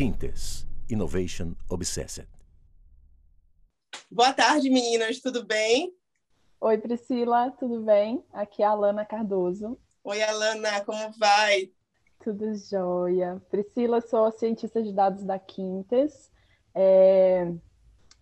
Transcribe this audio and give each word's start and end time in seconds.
Quintes, 0.00 0.66
Innovation 0.88 1.54
Obsessed. 1.68 2.26
Boa 4.10 4.32
tarde, 4.32 4.70
meninas, 4.70 5.20
tudo 5.20 5.44
bem? 5.44 5.94
Oi, 6.58 6.78
Priscila, 6.78 7.50
tudo 7.50 7.82
bem? 7.82 8.24
Aqui 8.32 8.62
é 8.62 8.64
a 8.64 8.70
Alana 8.70 9.04
Cardoso. 9.04 9.78
Oi, 10.02 10.22
Alana, 10.22 10.82
como 10.86 11.12
vai? 11.18 11.70
Tudo 12.24 12.46
jóia. 12.56 13.42
Priscila, 13.50 14.00
sou 14.00 14.32
cientista 14.32 14.82
de 14.82 14.90
dados 14.90 15.22
da 15.22 15.38
Quintes. 15.38 16.30
É... 16.74 17.52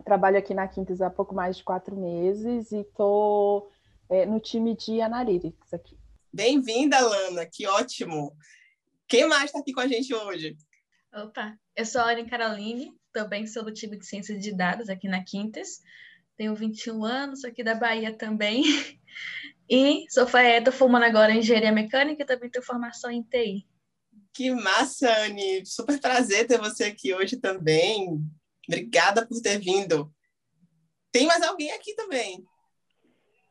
Trabalho 0.04 0.38
aqui 0.38 0.54
na 0.54 0.66
Quintes 0.66 1.00
há 1.00 1.08
pouco 1.08 1.32
mais 1.32 1.58
de 1.58 1.62
quatro 1.62 1.94
meses 1.94 2.72
e 2.72 2.80
estou 2.80 3.70
é, 4.10 4.26
no 4.26 4.40
time 4.40 4.74
de 4.74 5.00
Analytics 5.00 5.72
aqui. 5.72 5.96
Bem-vinda, 6.32 6.96
Alana, 6.96 7.46
que 7.46 7.68
ótimo! 7.68 8.36
Quem 9.06 9.28
mais 9.28 9.44
está 9.44 9.60
aqui 9.60 9.72
com 9.72 9.78
a 9.78 9.86
gente 9.86 10.12
hoje? 10.12 10.56
Opa, 11.14 11.58
eu 11.78 11.86
sou 11.86 12.00
a 12.00 12.10
Anne 12.10 12.28
Caroline, 12.28 12.92
também 13.12 13.46
sou 13.46 13.64
do 13.64 13.72
time 13.72 13.96
de 13.96 14.04
Ciências 14.04 14.42
de 14.42 14.52
Dados 14.52 14.88
aqui 14.88 15.06
na 15.06 15.22
Quintas. 15.22 15.80
Tenho 16.36 16.52
21 16.52 17.04
anos, 17.04 17.40
sou 17.42 17.50
aqui 17.50 17.62
da 17.62 17.74
Bahia 17.74 18.12
também. 18.12 18.64
E 19.70 20.06
sou 20.08 20.26
estou 20.26 20.72
formando 20.72 21.02
agora 21.02 21.30
em 21.30 21.40
Engenharia 21.40 21.70
Mecânica 21.70 22.22
e 22.22 22.26
também 22.26 22.48
tenho 22.48 22.64
formação 22.64 23.10
em 23.10 23.22
TI. 23.22 23.66
Que 24.32 24.50
massa, 24.50 25.12
Anne! 25.24 25.66
Super 25.66 26.00
prazer 26.00 26.46
ter 26.46 26.56
você 26.56 26.84
aqui 26.84 27.12
hoje 27.12 27.36
também. 27.36 28.18
Obrigada 28.66 29.26
por 29.26 29.38
ter 29.42 29.58
vindo. 29.58 30.10
Tem 31.12 31.26
mais 31.26 31.42
alguém 31.42 31.70
aqui 31.72 31.94
também? 31.94 32.42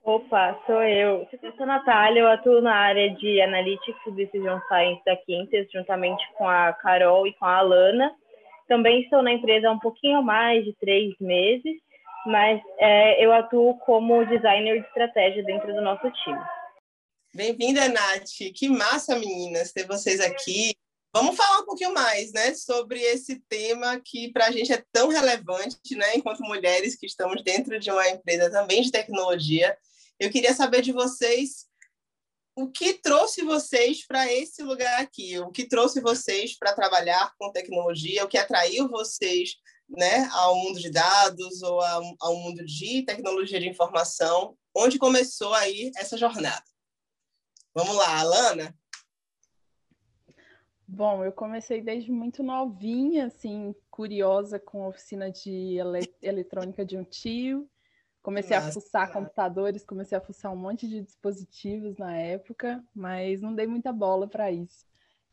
Opa, 0.07 0.57
sou 0.65 0.81
eu. 0.81 1.27
Eu 1.29 1.51
sou 1.57 1.63
a 1.63 1.65
Natália, 1.65 2.21
eu 2.21 2.27
atuo 2.29 2.61
na 2.61 2.73
área 2.73 3.13
de 3.13 3.41
Analytics 3.41 4.07
e 4.07 4.11
Decision 4.11 4.57
Science 4.69 5.03
da 5.05 5.17
Quintes, 5.17 5.69
juntamente 5.69 6.23
com 6.37 6.47
a 6.47 6.71
Carol 6.71 7.27
e 7.27 7.33
com 7.33 7.43
a 7.43 7.57
Alana. 7.57 8.15
Também 8.67 9.03
estou 9.03 9.21
na 9.23 9.31
empresa 9.31 9.69
há 9.69 9.71
um 9.71 9.79
pouquinho 9.79 10.21
mais 10.21 10.65
de 10.65 10.73
três 10.75 11.15
meses, 11.19 11.77
mas 12.25 12.61
é, 12.79 13.25
eu 13.25 13.31
atuo 13.31 13.77
como 13.79 14.25
designer 14.25 14.81
de 14.81 14.87
estratégia 14.87 15.43
dentro 15.43 15.73
do 15.73 15.81
nosso 15.81 16.09
time. 16.23 16.39
Bem-vinda, 17.33 17.87
Nath. 17.87 18.53
Que 18.53 18.67
massa, 18.67 19.17
meninas, 19.17 19.71
ter 19.71 19.85
vocês 19.85 20.19
aqui. 20.19 20.75
Vamos 21.13 21.37
falar 21.37 21.61
um 21.61 21.65
pouquinho 21.65 21.93
mais, 21.93 22.33
né, 22.33 22.53
sobre 22.53 22.99
esse 22.99 23.39
tema 23.47 23.99
que 24.03 24.31
para 24.31 24.47
a 24.47 24.51
gente 24.51 24.73
é 24.73 24.83
tão 24.91 25.07
relevante, 25.07 25.95
né, 25.95 26.15
enquanto 26.15 26.43
mulheres 26.43 26.95
que 26.95 27.05
estamos 27.05 27.41
dentro 27.41 27.79
de 27.79 27.89
uma 27.89 28.07
empresa 28.09 28.51
também 28.51 28.81
de 28.81 28.91
tecnologia. 28.91 29.75
Eu 30.19 30.29
queria 30.29 30.53
saber 30.53 30.81
de 30.81 30.91
vocês 30.91 31.66
o 32.57 32.67
que 32.67 32.95
trouxe 32.95 33.43
vocês 33.43 34.03
para 34.03 34.33
esse 34.33 34.63
lugar 34.63 34.99
aqui, 34.99 35.37
o 35.37 35.51
que 35.51 35.67
trouxe 35.67 36.01
vocês 36.01 36.57
para 36.57 36.73
trabalhar 36.73 37.31
com 37.37 37.51
tecnologia, 37.51 38.25
o 38.25 38.27
que 38.27 38.35
atraiu 38.35 38.89
vocês 38.89 39.57
né, 39.87 40.27
ao 40.33 40.55
mundo 40.55 40.79
de 40.79 40.89
dados 40.89 41.61
ou 41.61 41.79
ao 42.19 42.35
mundo 42.35 42.65
de 42.65 43.03
tecnologia 43.03 43.59
de 43.59 43.69
informação, 43.69 44.57
onde 44.75 44.97
começou 44.97 45.53
aí 45.53 45.91
essa 45.97 46.17
jornada. 46.17 46.63
Vamos 47.75 47.95
lá, 47.95 48.21
Alana? 48.21 48.75
Bom, 50.87 51.23
eu 51.23 51.31
comecei 51.31 51.79
desde 51.79 52.11
muito 52.11 52.41
novinha, 52.41 53.27
assim, 53.27 53.75
curiosa 53.91 54.57
com 54.59 54.83
a 54.83 54.87
oficina 54.87 55.29
de 55.29 55.77
ele 55.77 56.11
eletrônica 56.23 56.83
de 56.83 56.97
um 56.97 57.03
tio. 57.03 57.69
Comecei 58.27 58.57
Nossa. 58.57 58.67
a 58.67 58.71
fuçar 58.73 59.13
computadores, 59.13 59.85
comecei 59.85 60.17
a 60.17 60.19
fuçar 60.19 60.51
um 60.51 60.57
monte 60.57 60.85
de 60.85 61.01
dispositivos 61.01 61.95
na 61.95 62.13
época, 62.17 62.83
mas 62.93 63.39
não 63.39 63.55
dei 63.55 63.65
muita 63.65 63.93
bola 63.93 64.27
para 64.27 64.51
isso. 64.51 64.85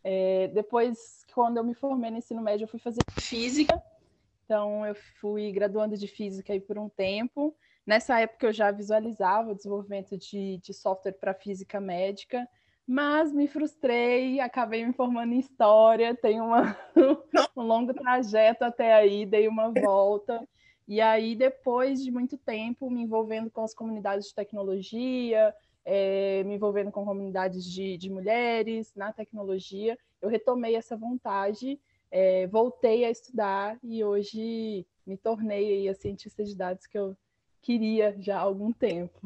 É, 0.04 0.46
depois, 0.54 1.26
quando 1.34 1.56
eu 1.56 1.64
me 1.64 1.74
formei 1.74 2.12
no 2.12 2.18
ensino 2.18 2.40
médio, 2.40 2.66
eu 2.66 2.68
fui 2.68 2.78
fazer 2.78 3.00
física. 3.18 3.82
Então, 4.44 4.86
eu 4.86 4.94
fui 5.20 5.50
graduando 5.50 5.96
de 5.96 6.06
física 6.06 6.52
aí 6.52 6.60
por 6.60 6.78
um 6.78 6.88
tempo. 6.88 7.52
Nessa 7.84 8.20
época, 8.20 8.46
eu 8.46 8.52
já 8.52 8.70
visualizava 8.70 9.50
o 9.50 9.56
desenvolvimento 9.56 10.16
de, 10.16 10.58
de 10.58 10.72
software 10.72 11.14
para 11.14 11.34
física 11.34 11.80
médica, 11.80 12.48
mas 12.86 13.32
me 13.32 13.48
frustrei, 13.48 14.38
acabei 14.38 14.86
me 14.86 14.92
formando 14.92 15.32
em 15.32 15.40
história. 15.40 16.14
Tenho 16.14 16.44
uma, 16.44 16.78
um 17.56 17.62
longo 17.62 17.92
trajeto 17.92 18.62
até 18.64 18.94
aí, 18.94 19.26
dei 19.26 19.48
uma 19.48 19.72
volta. 19.72 20.46
E 20.86 21.00
aí, 21.00 21.34
depois 21.34 22.02
de 22.02 22.10
muito 22.10 22.36
tempo 22.36 22.90
me 22.90 23.02
envolvendo 23.02 23.50
com 23.50 23.62
as 23.62 23.74
comunidades 23.74 24.28
de 24.28 24.34
tecnologia, 24.34 25.54
é, 25.84 26.42
me 26.44 26.54
envolvendo 26.54 26.90
com 26.90 27.04
comunidades 27.04 27.64
de, 27.64 27.96
de, 27.96 28.10
mulheres 28.10 28.92
na 28.94 29.12
tecnologia, 29.12 29.98
eu 30.20 30.28
retomei 30.28 30.76
essa 30.76 30.96
vontade, 30.96 31.78
é, 32.10 32.46
voltei 32.46 33.04
a 33.04 33.10
estudar 33.10 33.78
e 33.82 34.04
hoje 34.04 34.86
me 35.06 35.16
tornei 35.16 35.88
a 35.88 35.94
cientista 35.94 36.44
de 36.44 36.54
dados 36.54 36.86
que 36.86 36.98
eu 36.98 37.16
queria 37.60 38.14
já 38.18 38.38
há 38.38 38.40
algum 38.40 38.72
tempo. 38.72 39.20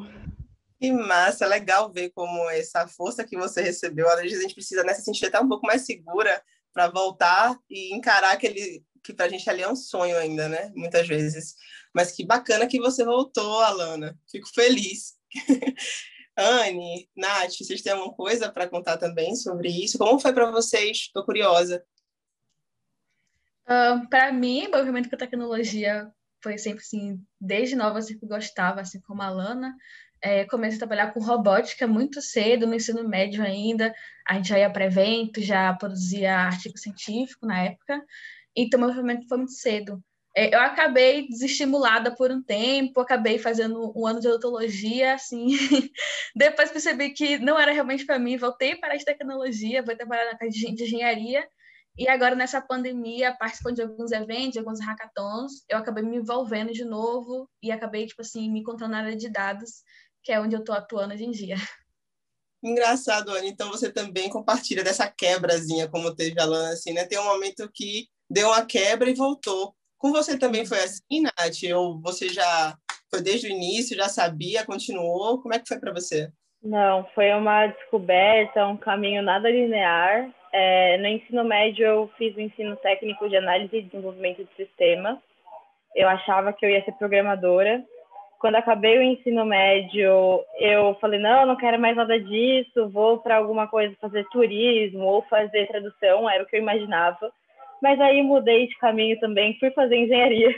Que 0.80 0.92
massa, 0.92 1.44
legal 1.44 1.90
ver 1.92 2.10
como 2.10 2.48
essa 2.50 2.86
força 2.86 3.24
que 3.24 3.36
você 3.36 3.60
recebeu, 3.60 4.08
às 4.08 4.20
vezes 4.20 4.38
a 4.38 4.42
gente 4.42 4.54
precisa 4.54 4.84
né, 4.84 4.94
se 4.94 5.02
sentir 5.02 5.26
até 5.26 5.40
um 5.40 5.48
pouco 5.48 5.66
mais 5.66 5.84
segura 5.84 6.40
para 6.72 6.88
voltar 6.88 7.58
e 7.68 7.94
encarar 7.94 8.32
aquele 8.32 8.84
que 9.08 9.14
para 9.14 9.24
a 9.24 9.28
gente 9.28 9.48
ali 9.48 9.62
é 9.62 9.68
um 9.68 9.74
sonho 9.74 10.16
ainda, 10.18 10.48
né? 10.48 10.70
Muitas 10.74 11.08
vezes. 11.08 11.54
Mas 11.94 12.12
que 12.12 12.26
bacana 12.26 12.66
que 12.66 12.78
você 12.78 13.04
voltou, 13.04 13.60
Alana. 13.60 14.18
Fico 14.30 14.46
feliz. 14.48 15.14
Anne, 16.36 17.08
Nath, 17.16 17.52
vocês 17.58 17.80
têm 17.80 17.92
alguma 17.92 18.14
coisa 18.14 18.52
para 18.52 18.68
contar 18.68 18.98
também 18.98 19.34
sobre 19.34 19.68
isso? 19.68 19.98
Como 19.98 20.20
foi 20.20 20.32
para 20.32 20.50
vocês? 20.50 20.98
Estou 20.98 21.24
curiosa. 21.24 21.82
Para 24.10 24.30
mim, 24.32 24.66
o 24.66 24.70
movimento 24.70 25.10
com 25.10 25.16
tecnologia 25.16 26.10
foi 26.42 26.56
sempre 26.58 26.80
assim, 26.80 27.20
desde 27.40 27.74
nova 27.74 27.98
eu 27.98 28.02
sempre 28.02 28.28
gostava, 28.28 28.82
assim 28.82 29.00
como 29.00 29.22
a 29.22 29.26
Alana. 29.26 29.74
É, 30.20 30.44
comecei 30.44 30.76
a 30.76 30.78
trabalhar 30.78 31.12
com 31.12 31.20
robótica 31.20 31.86
muito 31.86 32.20
cedo, 32.20 32.66
no 32.66 32.74
ensino 32.74 33.08
médio 33.08 33.42
ainda. 33.42 33.94
A 34.26 34.34
gente 34.34 34.48
já 34.48 34.58
ia 34.58 34.70
para 34.70 34.84
eventos, 34.84 35.44
já 35.44 35.72
produzia 35.74 36.36
artigo 36.36 36.76
científico 36.76 37.46
na 37.46 37.62
época. 37.62 38.04
Então, 38.60 38.80
meu 38.80 38.88
movimento 38.88 39.28
foi 39.28 39.38
muito 39.38 39.52
cedo. 39.52 40.02
É, 40.36 40.54
eu 40.54 40.60
acabei 40.60 41.28
desestimulada 41.28 42.14
por 42.14 42.30
um 42.30 42.42
tempo, 42.42 43.00
acabei 43.00 43.38
fazendo 43.38 43.92
um 43.96 44.06
ano 44.06 44.20
de 44.20 44.26
odontologia, 44.26 45.14
assim. 45.14 45.48
Depois 46.34 46.70
percebi 46.70 47.10
que 47.10 47.38
não 47.38 47.58
era 47.58 47.72
realmente 47.72 48.04
para 48.04 48.18
mim, 48.18 48.36
voltei 48.36 48.74
para 48.74 48.94
a 48.94 48.98
tecnologia, 48.98 49.82
vou 49.82 49.96
trabalhar 49.96 50.32
na 50.32 50.38
parte 50.38 50.58
de 50.58 50.82
engenharia. 50.84 51.46
E 51.96 52.08
agora, 52.08 52.34
nessa 52.34 52.60
pandemia, 52.60 53.34
participando 53.38 53.76
de 53.76 53.82
alguns 53.82 54.10
eventos, 54.10 54.52
de 54.52 54.58
alguns 54.58 54.80
hackathons, 54.80 55.64
eu 55.68 55.78
acabei 55.78 56.02
me 56.02 56.16
envolvendo 56.16 56.72
de 56.72 56.84
novo 56.84 57.48
e 57.62 57.70
acabei, 57.70 58.06
tipo 58.06 58.22
assim, 58.22 58.50
me 58.50 58.60
encontrando 58.60 58.92
na 58.92 58.98
área 58.98 59.16
de 59.16 59.28
dados, 59.28 59.82
que 60.22 60.32
é 60.32 60.40
onde 60.40 60.54
eu 60.54 60.60
estou 60.60 60.74
atuando 60.74 61.14
hoje 61.14 61.24
em 61.24 61.30
dia. 61.30 61.56
Engraçado, 62.62 63.30
Ana. 63.30 63.46
Então, 63.46 63.70
você 63.70 63.90
também 63.92 64.28
compartilha 64.28 64.82
dessa 64.82 65.08
quebrazinha, 65.08 65.88
como 65.88 66.14
teve 66.14 66.40
a 66.40 66.44
Lana, 66.44 66.70
assim, 66.70 66.92
né? 66.92 67.04
Tem 67.04 67.18
um 67.18 67.24
momento 67.24 67.68
que 67.72 68.08
deu 68.30 68.48
uma 68.48 68.64
quebra 68.64 69.08
e 69.10 69.14
voltou. 69.14 69.74
Com 69.98 70.12
você 70.12 70.38
também 70.38 70.64
foi 70.64 70.78
assim, 70.78 71.22
Nath? 71.22 71.74
Ou 71.74 72.00
você 72.00 72.28
já 72.28 72.76
foi 73.10 73.22
desde 73.22 73.48
o 73.48 73.50
início, 73.50 73.96
já 73.96 74.08
sabia, 74.08 74.64
continuou? 74.64 75.40
Como 75.40 75.54
é 75.54 75.58
que 75.58 75.68
foi 75.68 75.78
para 75.78 75.92
você? 75.92 76.30
Não, 76.62 77.04
foi 77.14 77.32
uma 77.32 77.66
descoberta, 77.66 78.66
um 78.66 78.76
caminho 78.76 79.22
nada 79.22 79.50
linear. 79.50 80.28
É, 80.52 80.96
no 80.98 81.06
ensino 81.06 81.44
médio, 81.44 81.84
eu 81.84 82.10
fiz 82.16 82.34
o 82.36 82.40
ensino 82.40 82.76
técnico 82.76 83.28
de 83.28 83.36
análise 83.36 83.76
e 83.76 83.82
desenvolvimento 83.82 84.44
de 84.44 84.54
sistema. 84.56 85.20
Eu 85.94 86.08
achava 86.08 86.52
que 86.52 86.64
eu 86.64 86.70
ia 86.70 86.84
ser 86.84 86.92
programadora. 86.92 87.84
Quando 88.40 88.54
acabei 88.54 88.98
o 88.98 89.02
ensino 89.02 89.44
médio, 89.44 90.44
eu 90.58 90.96
falei: 91.00 91.18
não, 91.18 91.44
não 91.44 91.56
quero 91.56 91.78
mais 91.78 91.96
nada 91.96 92.18
disso, 92.20 92.88
vou 92.88 93.18
para 93.18 93.36
alguma 93.36 93.66
coisa 93.66 93.94
fazer 94.00 94.24
turismo 94.30 95.02
ou 95.02 95.22
fazer 95.22 95.66
tradução, 95.66 96.30
era 96.30 96.42
o 96.42 96.46
que 96.46 96.56
eu 96.56 96.60
imaginava. 96.60 97.32
Mas 97.82 98.00
aí 98.00 98.22
mudei 98.22 98.66
de 98.66 98.76
caminho 98.78 99.18
também, 99.20 99.58
fui 99.58 99.70
fazer 99.70 99.96
engenharia. 99.96 100.54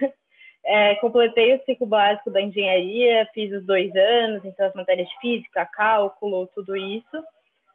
É, 0.62 0.94
completei 0.97 1.55
o 1.55 1.65
ciclo 1.65 1.87
básico 1.87 2.31
da 2.31 2.41
engenharia, 2.41 3.27
fiz 3.33 3.50
os 3.50 3.65
dois 3.65 3.91
anos, 3.97 4.44
então 4.44 4.67
as 4.67 4.75
matérias 4.75 5.09
de 5.09 5.19
física, 5.19 5.65
cálculo, 5.65 6.47
tudo 6.55 6.77
isso. 6.77 7.25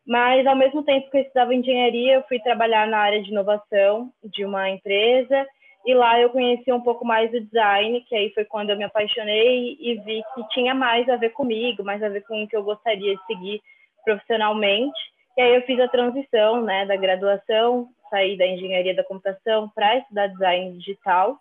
Mas 0.06 0.46
ao 0.46 0.56
mesmo 0.56 0.84
tempo 0.84 1.10
que 1.10 1.18
eu 1.18 1.22
estudava 1.22 1.56
engenharia, 1.56 2.14
eu 2.14 2.24
fui 2.28 2.40
trabalhar 2.40 2.88
na 2.88 3.00
área 3.00 3.22
de 3.24 3.32
inovação 3.32 4.12
de 4.24 4.46
uma 4.46 4.70
empresa 4.70 5.48
e 5.86 5.94
lá 5.94 6.20
eu 6.20 6.30
conheci 6.30 6.72
um 6.72 6.82
pouco 6.82 7.06
mais 7.06 7.32
o 7.34 7.42
design, 7.42 8.02
que 8.02 8.16
aí 8.16 8.32
foi 8.34 8.46
quando 8.46 8.72
eu 8.72 8.78
me 8.78 8.84
apaixonei 8.84 9.78
e 9.80 9.96
vi 10.06 10.24
que 10.34 10.48
tinha 10.50 10.74
mais 10.74 11.08
a 11.10 11.16
ver 11.16 11.30
comigo, 11.30 11.84
mais 11.84 12.02
a 12.04 12.10
ver 12.10 12.22
com 12.22 12.44
o 12.44 12.48
que 12.48 12.56
eu 12.56 12.64
gostaria 12.64 13.16
de 13.16 13.26
seguir 13.26 13.62
profissionalmente. 14.04 14.98
E 15.38 15.42
aí 15.42 15.56
eu 15.56 15.62
fiz 15.64 15.80
a 15.80 15.88
transição, 15.88 16.62
né, 16.62 16.86
da 16.86 16.96
graduação 16.96 17.88
sair 18.10 18.38
da 18.38 18.46
engenharia 18.46 18.96
da 18.96 19.04
computação 19.04 19.70
para 19.70 19.98
estudar 19.98 20.28
design 20.28 20.78
digital. 20.78 21.40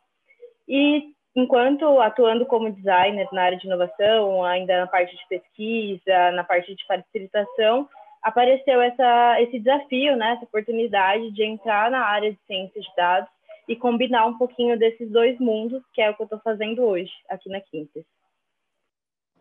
E 0.68 1.12
enquanto 1.34 2.00
atuando 2.00 2.46
como 2.46 2.72
designer 2.72 3.28
na 3.32 3.42
área 3.42 3.58
de 3.58 3.66
inovação, 3.66 4.44
ainda 4.44 4.80
na 4.80 4.86
parte 4.86 5.16
de 5.16 5.26
pesquisa, 5.28 6.30
na 6.32 6.44
parte 6.44 6.74
de 6.74 6.86
facilitação, 6.86 7.88
apareceu 8.22 8.80
essa, 8.80 9.42
esse 9.42 9.58
desafio, 9.58 10.16
né, 10.16 10.32
essa 10.32 10.44
oportunidade 10.44 11.30
de 11.32 11.44
entrar 11.44 11.90
na 11.90 12.00
área 12.00 12.32
de 12.32 12.38
ciências 12.46 12.84
de 12.84 12.96
dados 12.96 13.28
e 13.68 13.76
combinar 13.76 14.26
um 14.26 14.38
pouquinho 14.38 14.78
desses 14.78 15.10
dois 15.10 15.38
mundos, 15.38 15.82
que 15.92 16.00
é 16.00 16.10
o 16.10 16.14
que 16.14 16.22
eu 16.22 16.24
estou 16.24 16.40
fazendo 16.40 16.82
hoje, 16.82 17.12
aqui 17.28 17.48
na 17.48 17.60
Quintes. 17.60 18.04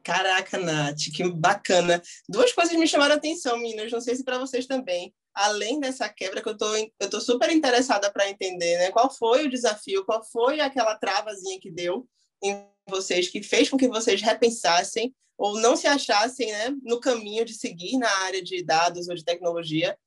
Caraca, 0.04 0.58
Nath, 0.58 1.12
que 1.16 1.24
bacana. 1.32 2.02
Duas 2.28 2.52
coisas 2.52 2.78
me 2.78 2.86
chamaram 2.86 3.14
a 3.14 3.18
atenção, 3.18 3.58
meninas, 3.58 3.92
não 3.92 4.02
sei 4.02 4.16
se 4.16 4.24
para 4.24 4.38
vocês 4.38 4.66
também. 4.68 5.14
Além 5.34 5.80
dessa 5.80 6.08
quebra, 6.10 6.42
que 6.42 6.50
eu 6.50 6.58
tô, 6.58 6.68
eu 6.76 7.10
tô 7.10 7.20
super 7.20 7.52
interessada 7.52 8.12
para 8.12 8.30
entender, 8.30 8.78
né? 8.78 8.92
Qual 8.92 9.10
foi 9.10 9.46
o 9.46 9.50
desafio, 9.50 10.06
qual 10.06 10.24
foi 10.24 10.60
aquela 10.60 10.96
travazinha 10.96 11.60
que 11.60 11.72
deu 11.72 12.08
em 12.44 12.66
vocês, 12.88 13.30
que 13.30 13.42
fez 13.42 13.70
com 13.70 13.78
que 13.78 13.88
vocês 13.88 14.22
repensassem 14.22 15.14
ou 15.38 15.60
não 15.60 15.76
se 15.76 15.88
achassem 15.88 16.52
né, 16.52 16.76
no 16.84 17.00
caminho 17.00 17.44
de 17.44 17.54
seguir 17.54 17.98
na 17.98 18.10
área 18.24 18.44
de 18.44 18.64
dados 18.64 19.08
ou 19.08 19.16
de 19.16 19.24
tecnologia. 19.24 19.98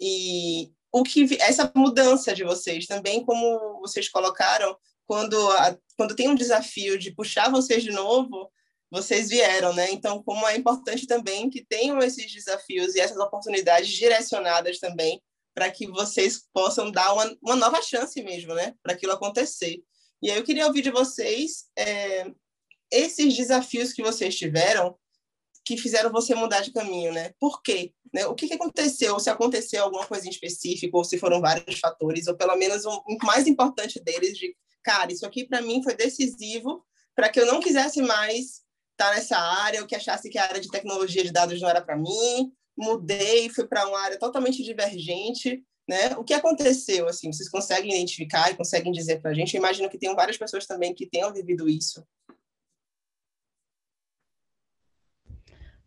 E 0.00 0.72
o 0.90 1.02
que 1.02 1.36
essa 1.40 1.70
mudança 1.74 2.34
de 2.34 2.42
vocês 2.42 2.86
também, 2.86 3.24
como 3.24 3.80
vocês 3.80 4.08
colocaram, 4.08 4.76
quando, 5.06 5.36
a, 5.52 5.76
quando 5.96 6.16
tem 6.16 6.28
um 6.28 6.34
desafio 6.34 6.98
de 6.98 7.12
puxar 7.12 7.50
vocês 7.50 7.82
de 7.82 7.90
novo, 7.90 8.50
vocês 8.90 9.28
vieram, 9.28 9.72
né? 9.72 9.90
Então, 9.92 10.22
como 10.22 10.46
é 10.48 10.56
importante 10.56 11.06
também 11.06 11.48
que 11.48 11.64
tenham 11.64 11.98
esses 12.00 12.30
desafios 12.32 12.94
e 12.94 13.00
essas 13.00 13.18
oportunidades 13.18 13.88
direcionadas 13.88 14.78
também 14.78 15.22
para 15.54 15.70
que 15.70 15.86
vocês 15.86 16.44
possam 16.52 16.90
dar 16.90 17.12
uma, 17.12 17.36
uma 17.42 17.56
nova 17.56 17.80
chance 17.82 18.20
mesmo, 18.22 18.54
né? 18.54 18.74
Para 18.82 18.94
aquilo 18.94 19.12
acontecer. 19.12 19.82
E 20.22 20.30
aí 20.30 20.36
eu 20.36 20.44
queria 20.44 20.66
ouvir 20.66 20.82
de 20.82 20.90
vocês 20.90 21.66
é, 21.78 22.30
esses 22.90 23.36
desafios 23.36 23.92
que 23.92 24.02
vocês 24.02 24.36
tiveram 24.36 24.98
que 25.64 25.76
fizeram 25.76 26.10
você 26.10 26.34
mudar 26.34 26.62
de 26.62 26.72
caminho, 26.72 27.12
né? 27.12 27.32
Por 27.38 27.62
quê? 27.62 27.92
Né? 28.12 28.26
O 28.26 28.34
que, 28.34 28.48
que 28.48 28.54
aconteceu? 28.54 29.20
Se 29.20 29.30
aconteceu 29.30 29.84
alguma 29.84 30.06
coisa 30.06 30.26
em 30.26 30.30
específico, 30.30 30.98
ou 30.98 31.04
se 31.04 31.18
foram 31.18 31.40
vários 31.40 31.78
fatores, 31.78 32.26
ou 32.26 32.36
pelo 32.36 32.56
menos 32.56 32.84
um, 32.84 33.00
um 33.08 33.16
mais 33.22 33.46
importante 33.46 34.00
deles 34.02 34.36
de, 34.36 34.56
cara, 34.82 35.12
isso 35.12 35.24
aqui 35.24 35.46
para 35.46 35.60
mim 35.60 35.82
foi 35.82 35.94
decisivo 35.94 36.84
para 37.14 37.28
que 37.28 37.38
eu 37.38 37.46
não 37.46 37.60
quisesse 37.60 38.02
mais 38.02 38.62
estar 39.00 39.10
tá 39.10 39.14
nessa 39.14 39.38
área, 39.38 39.80
ou 39.80 39.86
que 39.86 39.96
achasse 39.96 40.28
que 40.28 40.38
a 40.38 40.44
área 40.44 40.60
de 40.60 40.68
tecnologia 40.68 41.24
de 41.24 41.32
dados 41.32 41.60
não 41.60 41.68
era 41.68 41.80
para 41.80 41.96
mim, 41.96 42.52
mudei, 42.76 43.48
fui 43.48 43.66
para 43.66 43.88
uma 43.88 43.98
área 43.98 44.18
totalmente 44.18 44.62
divergente, 44.62 45.64
né? 45.88 46.16
O 46.18 46.24
que 46.24 46.34
aconteceu, 46.34 47.08
assim, 47.08 47.32
vocês 47.32 47.48
conseguem 47.48 47.92
identificar 47.92 48.50
e 48.50 48.56
conseguem 48.56 48.92
dizer 48.92 49.20
para 49.20 49.30
a 49.30 49.34
gente? 49.34 49.54
Eu 49.54 49.58
imagino 49.58 49.88
que 49.88 49.98
tem 49.98 50.14
várias 50.14 50.36
pessoas 50.36 50.66
também 50.66 50.94
que 50.94 51.08
tenham 51.08 51.32
vivido 51.32 51.68
isso. 51.68 52.06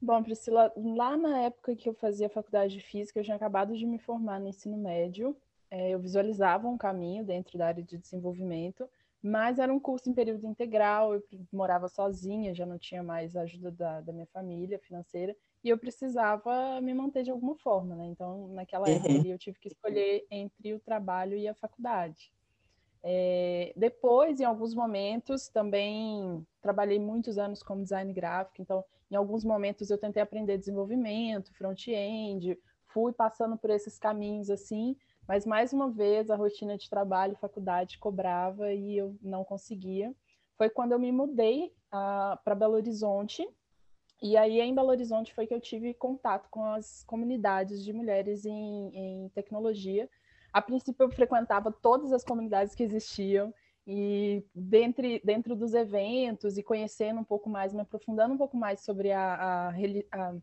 Bom, 0.01 0.21
Priscila, 0.21 0.73
lá 0.75 1.15
na 1.15 1.43
época 1.43 1.75
que 1.77 1.87
eu 1.87 1.93
fazia 1.93 2.27
faculdade 2.27 2.73
de 2.73 2.81
física, 2.81 3.19
eu 3.19 3.23
tinha 3.23 3.37
acabado 3.37 3.77
de 3.77 3.85
me 3.85 3.97
formar 3.97 4.39
no 4.39 4.49
ensino 4.49 4.75
médio. 4.75 5.37
É, 5.71 5.91
eu 5.91 5.99
visualizava 5.99 6.67
um 6.67 6.77
caminho 6.77 7.23
dentro 7.23 7.57
da 7.57 7.67
área 7.67 7.81
de 7.81 7.97
desenvolvimento, 7.97 8.87
mas 9.23 9.57
era 9.57 9.73
um 9.73 9.79
curso 9.79 10.09
em 10.09 10.13
período 10.13 10.45
integral, 10.45 11.13
eu 11.13 11.23
morava 11.51 11.87
sozinha, 11.87 12.53
já 12.53 12.65
não 12.65 12.77
tinha 12.77 13.01
mais 13.01 13.37
a 13.37 13.41
ajuda 13.43 13.71
da, 13.71 14.01
da 14.01 14.11
minha 14.11 14.27
família 14.27 14.77
financeira, 14.77 15.33
e 15.63 15.69
eu 15.69 15.77
precisava 15.77 16.81
me 16.81 16.93
manter 16.93 17.23
de 17.23 17.31
alguma 17.31 17.55
forma, 17.55 17.95
né? 17.95 18.05
Então, 18.05 18.49
naquela 18.49 18.89
época 18.89 19.13
uhum. 19.13 19.25
eu 19.25 19.37
tive 19.37 19.57
que 19.59 19.69
escolher 19.69 20.27
entre 20.29 20.73
o 20.73 20.79
trabalho 20.79 21.37
e 21.37 21.47
a 21.47 21.53
faculdade. 21.53 22.33
É, 23.01 23.71
depois, 23.77 24.41
em 24.41 24.45
alguns 24.45 24.75
momentos, 24.75 25.47
também 25.47 26.45
trabalhei 26.61 26.99
muitos 26.99 27.37
anos 27.37 27.63
como 27.63 27.83
design 27.83 28.11
gráfico, 28.11 28.61
então 28.61 28.83
em 29.09 29.15
alguns 29.15 29.45
momentos 29.45 29.89
eu 29.89 29.97
tentei 29.97 30.21
aprender 30.21 30.57
desenvolvimento, 30.57 31.53
front-end, 31.53 32.57
fui 32.87 33.13
passando 33.13 33.57
por 33.57 33.69
esses 33.69 33.97
caminhos 33.97 34.49
assim, 34.49 34.97
mas 35.27 35.45
mais 35.45 35.71
uma 35.71 35.89
vez 35.89 36.29
a 36.29 36.35
rotina 36.35 36.77
de 36.77 36.89
trabalho, 36.89 37.37
faculdade 37.37 37.97
cobrava 37.97 38.73
e 38.73 38.97
eu 38.97 39.15
não 39.21 39.43
conseguia. 39.43 40.13
Foi 40.57 40.69
quando 40.69 40.91
eu 40.91 40.99
me 40.99 41.11
mudei 41.11 41.67
uh, 41.67 41.71
ah, 41.91 42.39
para 42.43 42.55
Belo 42.55 42.75
Horizonte. 42.75 43.47
E 44.21 44.37
aí 44.37 44.59
em 44.59 44.75
Belo 44.75 44.89
Horizonte 44.89 45.33
foi 45.33 45.47
que 45.47 45.53
eu 45.53 45.59
tive 45.59 45.93
contato 45.93 46.49
com 46.49 46.63
as 46.65 47.03
comunidades 47.03 47.83
de 47.83 47.91
mulheres 47.91 48.45
em, 48.45 48.91
em 48.93 49.29
tecnologia. 49.29 50.09
A 50.51 50.61
princípio 50.61 51.03
eu 51.03 51.11
frequentava 51.11 51.71
todas 51.71 52.13
as 52.13 52.23
comunidades 52.23 52.75
que 52.75 52.83
existiam 52.83 53.53
e 53.85 54.45
dentre, 54.55 55.21
dentro 55.25 55.55
dos 55.55 55.73
eventos 55.73 56.57
e 56.57 56.63
conhecendo 56.63 57.19
um 57.19 57.23
pouco 57.23 57.49
mais, 57.49 57.73
me 57.73 57.81
aprofundando 57.81 58.33
um 58.33 58.37
pouco 58.37 58.55
mais 58.55 58.81
sobre 58.81 59.11
a, 59.11 59.33
a, 59.33 59.69
a, 59.69 60.33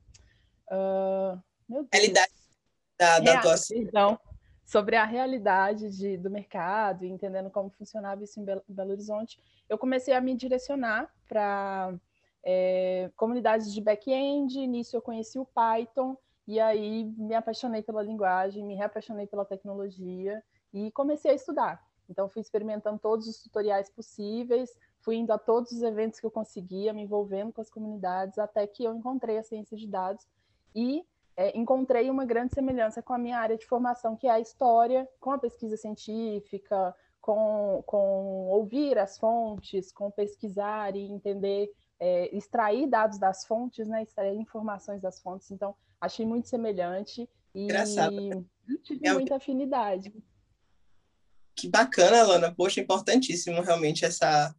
a 0.69 1.39
realidade 1.93 2.33
da, 2.99 3.19
da 3.21 3.39
atuação. 3.39 3.77
Então, 3.79 4.19
sobre 4.71 4.95
a 4.95 5.05
realidade 5.05 5.91
de, 5.91 6.17
do 6.17 6.31
mercado 6.31 7.05
e 7.05 7.09
entendendo 7.09 7.51
como 7.51 7.71
funcionava 7.71 8.23
isso 8.23 8.39
em 8.39 8.45
Belo, 8.45 8.63
Belo 8.69 8.93
Horizonte, 8.93 9.37
eu 9.69 9.77
comecei 9.77 10.15
a 10.15 10.21
me 10.21 10.33
direcionar 10.37 11.13
para 11.27 11.93
é, 12.45 13.11
comunidades 13.17 13.75
de 13.75 13.81
back-end. 13.81 14.65
Nisso 14.69 14.97
eu 14.97 15.03
conheci 15.03 15.41
o 15.41 15.45
Python 15.45 16.17
e 16.47 16.61
aí 16.61 17.05
me 17.19 17.35
apaixonei 17.35 17.83
pela 17.83 18.01
linguagem, 18.01 18.65
me 18.65 18.77
reapaixonei 18.77 19.27
pela 19.27 19.45
tecnologia 19.45 20.41
e 20.73 20.93
comecei 20.93 21.33
a 21.33 21.35
estudar. 21.35 21.85
Então, 22.09 22.29
fui 22.29 22.41
experimentando 22.41 23.01
todos 23.01 23.27
os 23.27 23.43
tutoriais 23.43 23.91
possíveis, 23.91 24.79
fui 25.01 25.17
indo 25.17 25.33
a 25.33 25.39
todos 25.39 25.73
os 25.73 25.83
eventos 25.83 26.21
que 26.21 26.27
eu 26.27 26.31
conseguia, 26.31 26.93
me 26.93 27.03
envolvendo 27.03 27.53
com 27.53 27.61
as 27.61 27.71
comunidades, 27.71 28.39
até 28.39 28.69
que 28.69 28.85
eu 28.85 28.95
encontrei 28.95 29.37
a 29.37 29.43
ciência 29.43 29.77
de 29.77 29.89
dados 29.89 30.29
e 30.77 31.05
é, 31.41 31.57
encontrei 31.57 32.11
uma 32.11 32.27
grande 32.27 32.53
semelhança 32.53 33.03
com 33.03 33.15
a 33.15 33.19
minha 33.19 33.39
área 33.39 33.57
de 33.57 33.65
formação, 33.65 34.15
que 34.15 34.27
é 34.27 34.31
a 34.31 34.41
história, 34.41 35.09
com 35.19 35.31
a 35.31 35.39
pesquisa 35.39 35.75
científica, 35.75 36.95
com, 37.19 37.83
com 37.87 38.49
ouvir 38.51 38.99
as 38.99 39.17
fontes, 39.17 39.91
com 39.91 40.11
pesquisar 40.11 40.95
e 40.95 41.01
entender, 41.01 41.71
é, 41.99 42.37
extrair 42.37 42.87
dados 42.87 43.19
das 43.19 43.47
fontes, 43.47 43.89
né, 43.89 44.03
extrair 44.03 44.37
informações 44.37 45.01
das 45.01 45.19
fontes. 45.23 45.51
Então, 45.51 45.75
achei 45.99 46.27
muito 46.27 46.47
semelhante 46.47 47.27
e 47.55 47.65
Engraçado. 47.65 48.47
tive 48.83 49.09
é 49.09 49.13
muita 49.15 49.37
afinidade 49.37 50.13
que 51.57 51.69
bacana, 51.69 52.23
Lana. 52.23 52.55
Poxa, 52.55 52.81
importantíssimo 52.81 53.61
realmente 53.61 54.05
essa, 54.05 54.55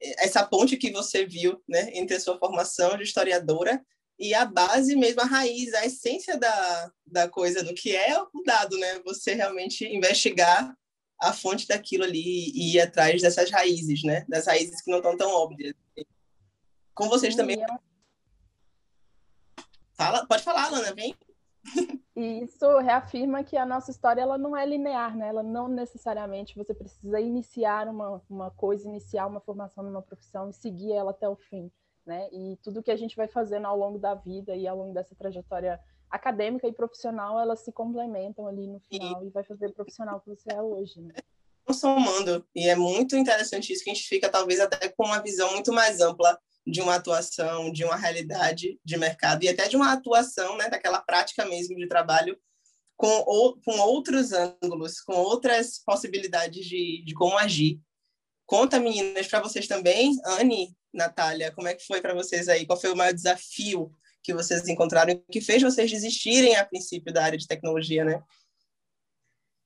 essa 0.00 0.46
ponte 0.46 0.76
que 0.76 0.92
você 0.92 1.26
viu 1.26 1.60
né, 1.68 1.90
entre 1.92 2.16
a 2.16 2.20
sua 2.20 2.38
formação 2.38 2.96
de 2.96 3.02
historiadora 3.02 3.84
e 4.18 4.32
a 4.34 4.44
base 4.44 4.96
mesmo, 4.96 5.20
a 5.20 5.26
raiz, 5.26 5.74
a 5.74 5.84
essência 5.84 6.38
da, 6.38 6.92
da 7.06 7.28
coisa, 7.28 7.62
do 7.62 7.74
que 7.74 7.94
é 7.94 8.18
o 8.20 8.42
dado, 8.44 8.78
né? 8.78 9.00
Você 9.04 9.34
realmente 9.34 9.84
investigar 9.84 10.74
a 11.20 11.32
fonte 11.32 11.66
daquilo 11.66 12.04
ali 12.04 12.50
e 12.54 12.74
ir 12.74 12.80
atrás 12.80 13.20
dessas 13.20 13.50
raízes, 13.50 14.02
né? 14.02 14.24
Das 14.28 14.46
raízes 14.46 14.80
que 14.80 14.90
não 14.90 14.98
estão 14.98 15.16
tão 15.16 15.30
óbvias. 15.30 15.74
Com 16.94 17.08
vocês 17.08 17.34
também. 17.36 17.58
Fala, 19.94 20.26
pode 20.26 20.42
falar, 20.42 20.70
Lana, 20.70 20.94
vem. 20.94 21.14
E 22.14 22.44
isso 22.44 22.78
reafirma 22.78 23.44
que 23.44 23.56
a 23.56 23.66
nossa 23.66 23.90
história 23.90 24.22
ela 24.22 24.38
não 24.38 24.56
é 24.56 24.64
linear, 24.64 25.14
né? 25.16 25.28
Ela 25.28 25.42
não 25.42 25.68
necessariamente 25.68 26.56
você 26.56 26.72
precisa 26.72 27.20
iniciar 27.20 27.86
uma, 27.88 28.22
uma 28.30 28.50
coisa, 28.50 28.88
iniciar 28.88 29.26
uma 29.26 29.40
formação 29.40 29.84
numa 29.84 30.02
profissão 30.02 30.48
e 30.48 30.54
seguir 30.54 30.92
ela 30.92 31.10
até 31.10 31.28
o 31.28 31.36
fim, 31.36 31.70
né? 32.06 32.28
E 32.32 32.56
tudo 32.62 32.82
que 32.82 32.90
a 32.90 32.96
gente 32.96 33.16
vai 33.16 33.28
fazendo 33.28 33.66
ao 33.66 33.76
longo 33.76 33.98
da 33.98 34.14
vida 34.14 34.54
e 34.54 34.66
ao 34.66 34.76
longo 34.76 34.94
dessa 34.94 35.14
trajetória 35.14 35.80
acadêmica 36.10 36.68
e 36.68 36.72
profissional, 36.72 37.38
elas 37.40 37.60
se 37.60 37.72
complementam 37.72 38.46
ali 38.46 38.66
no 38.66 38.80
final 38.80 39.24
e, 39.24 39.26
e 39.26 39.30
vai 39.30 39.42
fazer 39.42 39.66
o 39.66 39.72
profissional 39.72 40.20
que 40.20 40.28
você 40.28 40.52
é 40.52 40.62
hoje, 40.62 41.00
né? 41.00 41.14
Somando, 41.72 42.46
e 42.54 42.68
é 42.68 42.76
muito 42.76 43.16
interessante 43.16 43.72
isso 43.72 43.82
que 43.82 43.90
a 43.90 43.94
gente 43.94 44.06
fica 44.06 44.28
talvez 44.28 44.60
até 44.60 44.88
com 44.88 45.04
uma 45.04 45.20
visão 45.20 45.50
muito 45.52 45.72
mais 45.72 46.00
ampla 46.00 46.38
de 46.64 46.80
uma 46.80 46.94
atuação, 46.94 47.72
de 47.72 47.84
uma 47.84 47.96
realidade 47.96 48.78
de 48.84 48.96
mercado 48.96 49.42
e 49.42 49.48
até 49.48 49.68
de 49.68 49.76
uma 49.76 49.92
atuação, 49.92 50.56
né, 50.56 50.68
daquela 50.68 51.00
prática 51.00 51.44
mesmo 51.44 51.76
de 51.76 51.88
trabalho 51.88 52.38
com, 52.96 53.24
ou, 53.26 53.60
com 53.64 53.78
outros 53.80 54.32
ângulos, 54.32 55.00
com 55.00 55.14
outras 55.14 55.80
possibilidades 55.84 56.64
de, 56.66 57.04
de 57.04 57.14
como 57.14 57.36
agir. 57.36 57.80
Conta, 58.46 58.80
meninas, 58.80 59.26
para 59.26 59.40
vocês 59.40 59.66
também, 59.66 60.16
Anne, 60.24 60.74
Natália, 60.96 61.52
como 61.52 61.68
é 61.68 61.74
que 61.74 61.86
foi 61.86 62.00
para 62.00 62.14
vocês 62.14 62.48
aí? 62.48 62.66
Qual 62.66 62.80
foi 62.80 62.90
o 62.90 62.96
maior 62.96 63.12
desafio 63.12 63.92
que 64.22 64.34
vocês 64.34 64.66
encontraram 64.68 65.22
que 65.30 65.40
fez 65.40 65.62
vocês 65.62 65.90
desistirem 65.90 66.56
a 66.56 66.64
princípio 66.64 67.12
da 67.12 67.24
área 67.24 67.38
de 67.38 67.46
tecnologia, 67.46 68.04
né? 68.04 68.22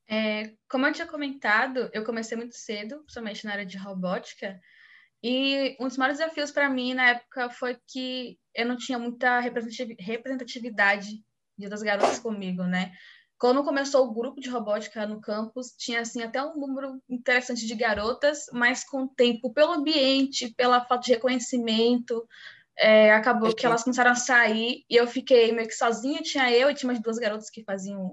É, 0.07 0.53
como 0.69 0.87
eu 0.87 0.93
tinha 0.93 1.07
comentado, 1.07 1.89
eu 1.93 2.05
comecei 2.05 2.37
muito 2.37 2.57
cedo, 2.57 2.99
principalmente 2.99 3.45
na 3.45 3.53
área 3.53 3.65
de 3.65 3.79
robótica, 3.79 4.61
e 5.23 5.77
um 5.79 5.87
dos 5.87 5.97
maiores 5.97 6.19
desafios 6.19 6.51
para 6.51 6.69
mim 6.69 6.95
na 6.95 7.11
época 7.11 7.51
foi 7.51 7.79
que 7.87 8.39
eu 8.55 8.67
não 8.67 8.77
tinha 8.77 8.99
muita 8.99 9.39
representatividade 9.39 11.23
de 11.57 11.65
outras 11.67 11.83
garotas 11.83 12.19
comigo, 12.19 12.65
né? 12.65 12.93
Quando 13.41 13.65
começou 13.65 14.07
o 14.07 14.13
grupo 14.13 14.39
de 14.39 14.51
robótica 14.51 15.07
no 15.07 15.19
campus, 15.19 15.69
tinha 15.79 16.03
assim 16.03 16.23
até 16.23 16.45
um 16.45 16.59
número 16.59 17.01
interessante 17.09 17.67
de 17.67 17.75
garotas, 17.75 18.45
mas 18.53 18.85
com 18.85 19.05
o 19.05 19.09
tempo, 19.09 19.51
pelo 19.51 19.73
ambiente, 19.73 20.53
pela 20.55 20.85
falta 20.85 21.07
de 21.07 21.13
reconhecimento, 21.13 22.23
é, 22.79 23.15
acabou 23.15 23.55
que 23.55 23.65
elas 23.65 23.83
começaram 23.83 24.11
a 24.11 24.15
sair 24.15 24.85
e 24.91 24.95
eu 24.95 25.07
fiquei 25.07 25.53
meio 25.53 25.67
que 25.67 25.75
sozinha. 25.75 26.21
Tinha 26.21 26.53
eu 26.53 26.69
e 26.69 26.75
tinha 26.75 26.89
mais 26.89 27.01
duas 27.01 27.17
garotas 27.17 27.49
que 27.49 27.65
faziam 27.65 28.13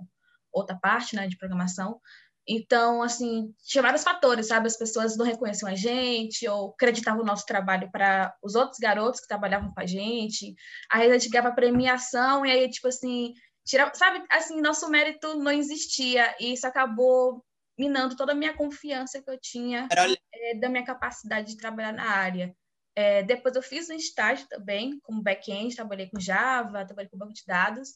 outra 0.49 0.77
parte, 0.77 1.13
né, 1.13 1.27
de 1.27 1.37
programação. 1.37 1.99
Então, 2.47 3.03
assim, 3.03 3.53
tinha 3.65 3.81
vários 3.81 4.03
fatores, 4.03 4.47
sabe? 4.47 4.67
As 4.67 4.77
pessoas 4.77 5.17
não 5.17 5.25
reconheciam 5.25 5.69
a 5.69 5.75
gente 5.75 6.47
ou 6.47 6.69
acreditavam 6.69 7.19
no 7.19 7.25
nosso 7.25 7.45
trabalho 7.45 7.91
para 7.91 8.33
os 8.41 8.55
outros 8.55 8.79
garotos 8.79 9.19
que 9.19 9.27
trabalhavam 9.27 9.73
com 9.73 9.81
a 9.81 9.85
gente. 9.85 10.55
Aí 10.89 11.11
a 11.11 11.17
gente 11.17 11.29
ganhava 11.29 11.53
premiação 11.53 12.45
e 12.45 12.51
aí, 12.51 12.69
tipo 12.69 12.87
assim, 12.87 13.33
tira, 13.67 13.91
sabe? 13.93 14.25
Assim, 14.31 14.61
nosso 14.61 14.89
mérito 14.89 15.35
não 15.35 15.51
existia 15.51 16.33
e 16.39 16.53
isso 16.53 16.65
acabou 16.65 17.45
minando 17.77 18.15
toda 18.15 18.31
a 18.31 18.35
minha 18.35 18.55
confiança 18.55 19.21
que 19.21 19.29
eu 19.29 19.37
tinha 19.39 19.87
é, 20.33 20.55
da 20.55 20.69
minha 20.69 20.85
capacidade 20.85 21.49
de 21.49 21.57
trabalhar 21.57 21.91
na 21.91 22.09
área. 22.09 22.55
É, 22.95 23.21
depois 23.21 23.55
eu 23.55 23.61
fiz 23.61 23.89
um 23.89 23.93
estágio 23.93 24.47
também, 24.47 24.99
como 25.03 25.21
back-end, 25.21 25.75
trabalhei 25.75 26.09
com 26.09 26.19
Java, 26.19 26.85
trabalhei 26.85 27.09
com 27.11 27.17
banco 27.17 27.33
de 27.33 27.43
dados. 27.45 27.89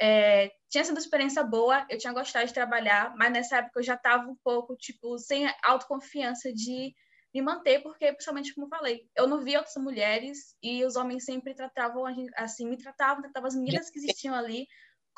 É, 0.00 0.50
tinha 0.70 0.84
sido 0.84 0.94
uma 0.94 1.00
experiência 1.00 1.42
boa, 1.42 1.84
eu 1.90 1.98
tinha 1.98 2.12
gostado 2.12 2.46
de 2.46 2.54
trabalhar, 2.54 3.14
mas 3.16 3.32
nessa 3.32 3.58
época 3.58 3.80
eu 3.80 3.84
já 3.84 3.94
estava 3.94 4.26
um 4.26 4.36
pouco, 4.42 4.74
tipo, 4.76 5.18
sem 5.18 5.52
autoconfiança 5.62 6.50
de 6.52 6.94
me 7.34 7.42
manter, 7.42 7.82
porque, 7.82 8.10
principalmente, 8.12 8.54
como 8.54 8.66
eu 8.66 8.70
falei, 8.70 9.06
eu 9.14 9.26
não 9.26 9.42
via 9.42 9.58
outras 9.58 9.76
mulheres 9.76 10.56
e 10.62 10.82
os 10.84 10.96
homens 10.96 11.24
sempre 11.24 11.52
tratavam, 11.54 12.04
assim, 12.36 12.66
me 12.66 12.78
tratavam, 12.78 13.20
tratavam 13.20 13.48
as 13.48 13.54
meninas 13.54 13.90
que 13.90 13.98
existiam 13.98 14.34
ali 14.34 14.66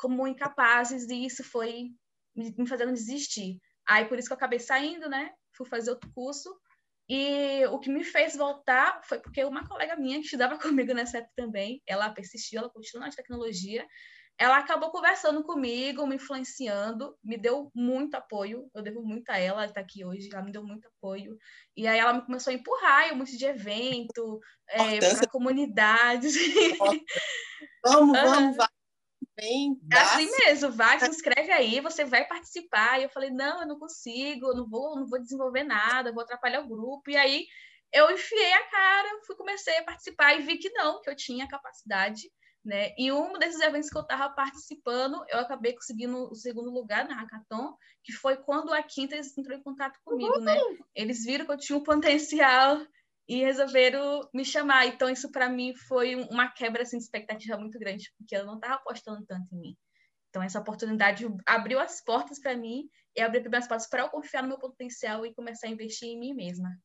como 0.01 0.27
incapazes 0.27 1.07
e 1.09 1.25
isso 1.25 1.43
foi 1.43 1.91
me 2.35 2.67
fazendo 2.67 2.91
desistir. 2.91 3.59
Aí, 3.87 4.05
por 4.05 4.17
isso 4.17 4.27
que 4.27 4.33
eu 4.33 4.37
acabei 4.37 4.59
saindo, 4.59 5.07
né? 5.07 5.31
Fui 5.55 5.67
fazer 5.67 5.91
outro 5.91 6.11
curso 6.13 6.49
e 7.07 7.65
o 7.67 7.79
que 7.79 7.89
me 7.89 8.03
fez 8.03 8.35
voltar 8.35 9.01
foi 9.03 9.19
porque 9.19 9.43
uma 9.43 9.67
colega 9.67 9.95
minha 9.95 10.19
que 10.19 10.25
estudava 10.25 10.57
comigo 10.85 10.93
nessa 10.93 11.19
época 11.19 11.33
também, 11.35 11.81
ela 11.85 12.09
persistiu, 12.09 12.59
ela 12.59 12.69
continuou 12.69 13.05
na 13.05 13.13
tecnologia, 13.13 13.85
ela 14.37 14.57
acabou 14.57 14.89
conversando 14.89 15.43
comigo, 15.43 16.07
me 16.07 16.15
influenciando, 16.15 17.15
me 17.23 17.37
deu 17.37 17.69
muito 17.75 18.15
apoio, 18.15 18.67
eu 18.73 18.81
devo 18.81 19.03
muito 19.03 19.29
a 19.29 19.37
ela, 19.37 19.63
ela 19.63 19.65
está 19.65 19.81
aqui 19.81 20.03
hoje, 20.03 20.29
ela 20.31 20.41
me 20.41 20.51
deu 20.51 20.63
muito 20.63 20.87
apoio. 20.87 21.37
E 21.77 21.85
aí 21.85 21.99
ela 21.99 22.13
me 22.13 22.25
começou 22.25 22.49
a 22.51 22.55
empurrar 22.55 23.09
em 23.09 23.11
um 23.11 23.17
monte 23.17 23.37
de 23.37 23.45
evento, 23.45 24.39
é, 24.67 24.97
para 24.97 25.29
comunidades. 25.29 26.33
Vamos, 27.83 28.17
vamos, 28.17 28.57
vai. 28.57 28.80
Bem, 29.35 29.79
é 29.91 29.97
assim 29.97 30.29
mesmo, 30.45 30.71
vai, 30.71 30.99
se 30.99 31.09
inscreve 31.09 31.51
aí, 31.51 31.79
você 31.79 32.03
vai 32.03 32.27
participar. 32.27 32.99
E 32.99 33.03
eu 33.03 33.09
falei, 33.09 33.29
não, 33.29 33.61
eu 33.61 33.67
não 33.67 33.79
consigo, 33.79 34.47
eu 34.47 34.55
não 34.55 34.69
vou, 34.69 34.95
não 34.95 35.07
vou 35.07 35.21
desenvolver 35.21 35.63
nada, 35.63 36.11
vou 36.11 36.23
atrapalhar 36.23 36.61
o 36.61 36.67
grupo. 36.67 37.09
E 37.09 37.17
aí 37.17 37.45
eu 37.93 38.11
enfiei 38.11 38.53
a 38.53 38.69
cara, 38.69 39.09
fui 39.25 39.35
comecei 39.35 39.77
a 39.77 39.83
participar 39.83 40.35
e 40.35 40.41
vi 40.41 40.57
que 40.57 40.69
não, 40.71 41.01
que 41.01 41.09
eu 41.09 41.15
tinha 41.15 41.47
capacidade, 41.47 42.29
né? 42.63 42.93
E 42.97 43.11
um 43.11 43.33
desses 43.33 43.59
eventos 43.61 43.89
que 43.89 43.97
eu 43.97 44.01
estava 44.01 44.33
participando, 44.33 45.23
eu 45.29 45.39
acabei 45.39 45.73
conseguindo 45.73 46.29
o 46.29 46.35
segundo 46.35 46.69
lugar 46.69 47.07
na 47.07 47.15
Hackathon, 47.15 47.75
que 48.03 48.13
foi 48.13 48.37
quando 48.37 48.73
a 48.73 48.83
Quinta 48.83 49.15
entrou 49.15 49.57
em 49.57 49.63
contato 49.63 49.99
comigo, 50.03 50.39
né? 50.39 50.57
Eles 50.95 51.23
viram 51.23 51.45
que 51.45 51.51
eu 51.51 51.57
tinha 51.57 51.77
um 51.77 51.83
potencial 51.83 52.79
e 53.31 53.37
resolveram 53.37 54.27
me 54.33 54.43
chamar. 54.43 54.87
Então, 54.87 55.09
isso 55.09 55.31
para 55.31 55.47
mim 55.47 55.73
foi 55.73 56.15
uma 56.15 56.51
quebra 56.51 56.81
assim, 56.81 56.97
de 56.97 57.05
expectativa 57.05 57.57
muito 57.57 57.79
grande, 57.79 58.11
porque 58.17 58.35
eu 58.35 58.45
não 58.45 58.55
estava 58.55 58.73
apostando 58.73 59.25
tanto 59.25 59.55
em 59.55 59.57
mim. 59.57 59.77
Então, 60.29 60.43
essa 60.43 60.59
oportunidade 60.59 61.25
abriu 61.45 61.79
as 61.79 62.03
portas 62.03 62.41
para 62.41 62.57
mim 62.57 62.89
e 63.15 63.21
abriu 63.21 63.49
as 63.53 63.69
portas 63.69 63.87
para 63.87 64.01
eu 64.01 64.09
confiar 64.09 64.41
no 64.41 64.49
meu 64.49 64.59
potencial 64.59 65.25
e 65.25 65.33
começar 65.33 65.67
a 65.67 65.69
investir 65.69 66.09
em 66.09 66.19
mim 66.19 66.33
mesma. 66.33 66.77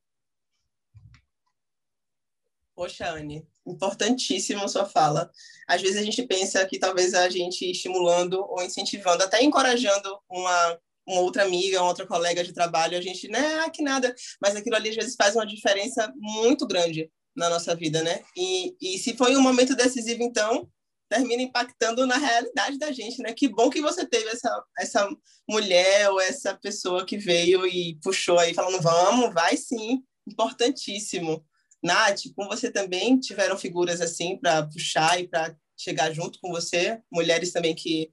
Poxa, 2.73 3.09
Anne, 3.09 3.45
importantíssima 3.65 4.69
sua 4.69 4.85
fala. 4.85 5.29
Às 5.67 5.81
vezes 5.81 5.97
a 5.97 6.03
gente 6.03 6.23
pensa 6.23 6.65
que 6.65 6.79
talvez 6.79 7.13
a 7.13 7.27
gente 7.27 7.69
estimulando 7.69 8.39
ou 8.39 8.63
incentivando, 8.63 9.21
até 9.21 9.43
encorajando 9.43 10.17
uma 10.29 10.79
uma 11.07 11.21
outra 11.21 11.43
amiga, 11.43 11.81
uma 11.81 11.89
outra 11.89 12.05
colega 12.05 12.43
de 12.43 12.53
trabalho, 12.53 12.97
a 12.97 13.01
gente, 13.01 13.27
né, 13.29 13.61
ah, 13.61 13.69
que 13.69 13.81
nada, 13.81 14.13
mas 14.41 14.55
aquilo 14.55 14.75
ali 14.75 14.89
às 14.89 14.95
vezes 14.95 15.15
faz 15.15 15.35
uma 15.35 15.45
diferença 15.45 16.11
muito 16.17 16.67
grande 16.67 17.09
na 17.35 17.49
nossa 17.49 17.75
vida, 17.75 18.03
né? 18.03 18.23
E, 18.35 18.75
e 18.81 18.97
se 18.97 19.15
foi 19.15 19.35
um 19.37 19.41
momento 19.41 19.75
decisivo, 19.75 20.23
então, 20.23 20.67
termina 21.07 21.43
impactando 21.43 22.05
na 22.05 22.17
realidade 22.17 22.77
da 22.77 22.91
gente, 22.91 23.21
né? 23.21 23.31
Que 23.31 23.47
bom 23.47 23.69
que 23.69 23.79
você 23.79 24.05
teve 24.05 24.27
essa, 24.29 24.63
essa 24.77 25.09
mulher 25.49 26.09
ou 26.09 26.19
essa 26.19 26.55
pessoa 26.55 27.05
que 27.05 27.17
veio 27.17 27.65
e 27.65 27.97
puxou 28.01 28.39
aí, 28.39 28.53
falando, 28.53 28.81
vamos, 28.81 29.33
vai 29.33 29.55
sim, 29.55 30.03
importantíssimo. 30.27 31.45
Nath, 31.81 32.23
com 32.35 32.47
você 32.47 32.71
também 32.71 33.19
tiveram 33.19 33.57
figuras 33.57 34.01
assim 34.01 34.37
para 34.37 34.65
puxar 34.65 35.21
e 35.21 35.27
para 35.27 35.55
chegar 35.77 36.11
junto 36.11 36.39
com 36.39 36.49
você, 36.49 36.99
mulheres 37.11 37.51
também 37.51 37.75
que 37.75 38.11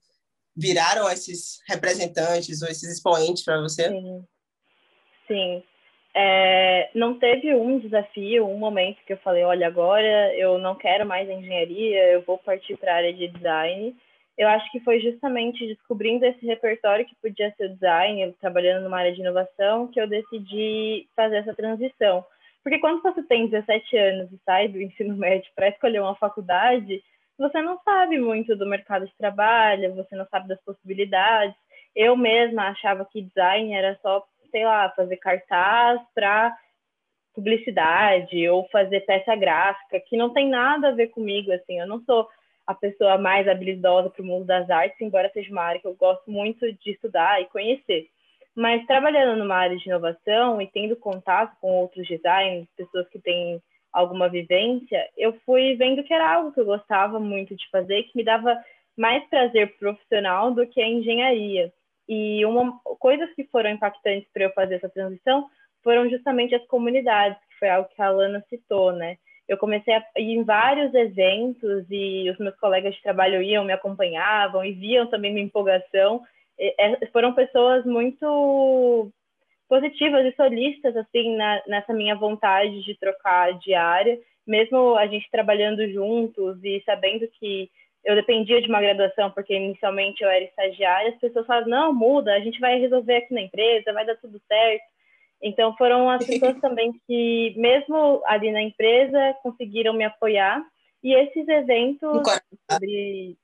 viraram 0.55 1.09
esses 1.09 1.59
representantes 1.67 2.61
ou 2.61 2.67
esses 2.67 2.89
expoentes 2.89 3.43
para 3.43 3.61
você? 3.61 3.89
Sim. 3.89 4.25
Sim. 5.27 5.63
É, 6.17 6.89
não 6.95 7.19
teve 7.19 7.53
um 7.53 7.77
desafio, 7.77 8.47
um 8.47 8.57
momento 8.57 9.03
que 9.05 9.11
eu 9.11 9.17
falei, 9.17 9.43
olha, 9.43 9.67
agora 9.67 10.33
eu 10.35 10.57
não 10.57 10.73
quero 10.73 11.05
mais 11.05 11.29
engenharia, 11.29 12.13
eu 12.13 12.21
vou 12.21 12.37
partir 12.37 12.77
para 12.77 12.93
a 12.93 12.95
área 12.95 13.13
de 13.13 13.27
design. 13.27 13.93
Eu 14.37 14.47
acho 14.47 14.69
que 14.71 14.79
foi 14.79 15.01
justamente 15.01 15.65
descobrindo 15.67 16.25
esse 16.25 16.45
repertório 16.45 17.05
que 17.05 17.15
podia 17.15 17.53
ser 17.57 17.65
o 17.65 17.73
design, 17.73 18.33
trabalhando 18.39 18.83
numa 18.83 18.97
área 18.97 19.13
de 19.13 19.19
inovação, 19.19 19.87
que 19.87 19.99
eu 19.99 20.07
decidi 20.07 21.07
fazer 21.15 21.37
essa 21.37 21.53
transição. 21.53 22.25
Porque 22.63 22.79
quando 22.79 23.01
você 23.01 23.21
tem 23.23 23.47
17 23.47 23.97
anos 23.97 24.31
e 24.31 24.39
sai 24.45 24.69
do 24.69 24.81
ensino 24.81 25.15
médio 25.17 25.51
para 25.53 25.69
escolher 25.69 26.01
uma 26.01 26.15
faculdade, 26.15 27.03
você 27.37 27.61
não 27.61 27.79
sabe 27.83 28.19
muito 28.19 28.55
do 28.55 28.65
mercado 28.65 29.05
de 29.05 29.15
trabalho, 29.17 29.95
você 29.95 30.15
não 30.15 30.25
sabe 30.27 30.47
das 30.47 30.61
possibilidades. 30.63 31.55
Eu 31.95 32.15
mesma 32.15 32.69
achava 32.69 33.05
que 33.05 33.21
design 33.21 33.73
era 33.73 33.97
só, 34.01 34.23
sei 34.51 34.65
lá, 34.65 34.89
fazer 34.91 35.17
cartaz 35.17 36.01
para 36.13 36.55
publicidade 37.33 38.47
ou 38.49 38.67
fazer 38.69 39.01
peça 39.01 39.35
gráfica, 39.35 39.99
que 39.99 40.15
não 40.15 40.31
tem 40.31 40.49
nada 40.49 40.89
a 40.89 40.93
ver 40.93 41.07
comigo, 41.07 41.51
assim, 41.51 41.79
eu 41.79 41.85
não 41.87 42.01
sou 42.05 42.27
a 42.65 42.73
pessoa 42.73 43.17
mais 43.17 43.47
habilidosa 43.47 44.09
para 44.09 44.23
o 44.23 44.25
mundo 44.25 44.45
das 44.45 44.69
artes, 44.69 44.99
embora 44.99 45.29
seja 45.33 45.51
uma 45.51 45.61
área 45.61 45.79
que 45.79 45.87
eu 45.87 45.95
gosto 45.95 46.31
muito 46.31 46.71
de 46.73 46.91
estudar 46.91 47.41
e 47.41 47.45
conhecer. 47.45 48.07
Mas 48.55 48.85
trabalhando 48.87 49.37
numa 49.37 49.55
área 49.55 49.77
de 49.77 49.87
inovação 49.87 50.61
e 50.61 50.67
tendo 50.67 50.95
contato 50.95 51.55
com 51.59 51.71
outros 51.71 52.07
designers, 52.07 52.67
pessoas 52.75 53.07
que 53.09 53.19
têm 53.19 53.61
alguma 53.95 54.27
vivência, 54.27 55.09
eu 55.17 55.33
fui 55.45 55.75
vendo 55.75 56.03
que 56.03 56.13
era 56.13 56.35
algo 56.35 56.51
que 56.51 56.59
eu 56.59 56.65
gostava 56.65 57.19
muito 57.19 57.55
de 57.55 57.67
fazer, 57.69 58.03
que 58.03 58.17
me 58.17 58.23
dava 58.23 58.61
mais 58.97 59.23
prazer 59.29 59.77
profissional 59.77 60.51
do 60.51 60.67
que 60.67 60.81
a 60.81 60.87
engenharia. 60.87 61.71
E 62.07 62.45
uma 62.45 62.77
coisas 62.99 63.33
que 63.33 63.45
foram 63.45 63.69
impactantes 63.71 64.29
para 64.33 64.43
eu 64.43 64.51
fazer 64.51 64.75
essa 64.75 64.89
transição 64.89 65.47
foram 65.81 66.09
justamente 66.09 66.53
as 66.53 66.65
comunidades, 66.67 67.39
que 67.49 67.59
foi 67.59 67.69
algo 67.69 67.89
que 67.89 68.01
a 68.01 68.07
Alana 68.07 68.43
citou, 68.49 68.91
né? 68.91 69.17
Eu 69.47 69.57
comecei 69.57 69.93
a 69.93 70.03
ir 70.17 70.33
em 70.33 70.43
vários 70.43 70.93
eventos 70.93 71.85
e 71.89 72.29
os 72.29 72.37
meus 72.37 72.55
colegas 72.57 72.95
de 72.95 73.01
trabalho 73.01 73.41
iam, 73.41 73.63
me 73.63 73.73
acompanhavam 73.73 74.65
e 74.65 74.73
viam 74.73 75.07
também 75.07 75.31
minha 75.31 75.45
empolgação. 75.45 76.21
E, 76.59 76.75
é, 76.77 77.05
foram 77.07 77.33
pessoas 77.33 77.85
muito 77.85 79.11
positivas 79.67 80.25
e 80.25 80.35
solistas 80.35 80.95
assim 80.95 81.35
na, 81.35 81.61
nessa 81.67 81.93
minha 81.93 82.15
vontade 82.15 82.83
de 82.83 82.97
trocar 82.97 83.57
de 83.59 83.73
área, 83.73 84.19
mesmo 84.45 84.95
a 84.95 85.07
gente 85.07 85.29
trabalhando 85.31 85.87
juntos 85.91 86.63
e 86.63 86.81
sabendo 86.85 87.27
que 87.39 87.69
eu 88.03 88.15
dependia 88.15 88.61
de 88.61 88.67
uma 88.69 88.81
graduação 88.81 89.31
porque 89.31 89.55
inicialmente 89.55 90.23
eu 90.23 90.29
era 90.29 90.45
estagiária, 90.45 91.09
as 91.09 91.19
pessoas 91.19 91.47
falavam 91.47 91.69
não 91.69 91.93
muda, 91.93 92.33
a 92.33 92.39
gente 92.39 92.59
vai 92.59 92.79
resolver 92.79 93.15
aqui 93.17 93.33
na 93.33 93.41
empresa, 93.41 93.93
vai 93.93 94.05
dar 94.05 94.15
tudo 94.17 94.39
certo. 94.47 94.85
Então 95.41 95.75
foram 95.75 96.09
as 96.09 96.23
pessoas 96.25 96.59
também 96.59 96.93
que 97.07 97.53
mesmo 97.57 98.21
ali 98.27 98.51
na 98.51 98.61
empresa 98.61 99.35
conseguiram 99.41 99.93
me 99.93 100.03
apoiar. 100.03 100.63
E 101.03 101.13
esses 101.13 101.47
eventos 101.47 102.23
sobre 102.71 103.37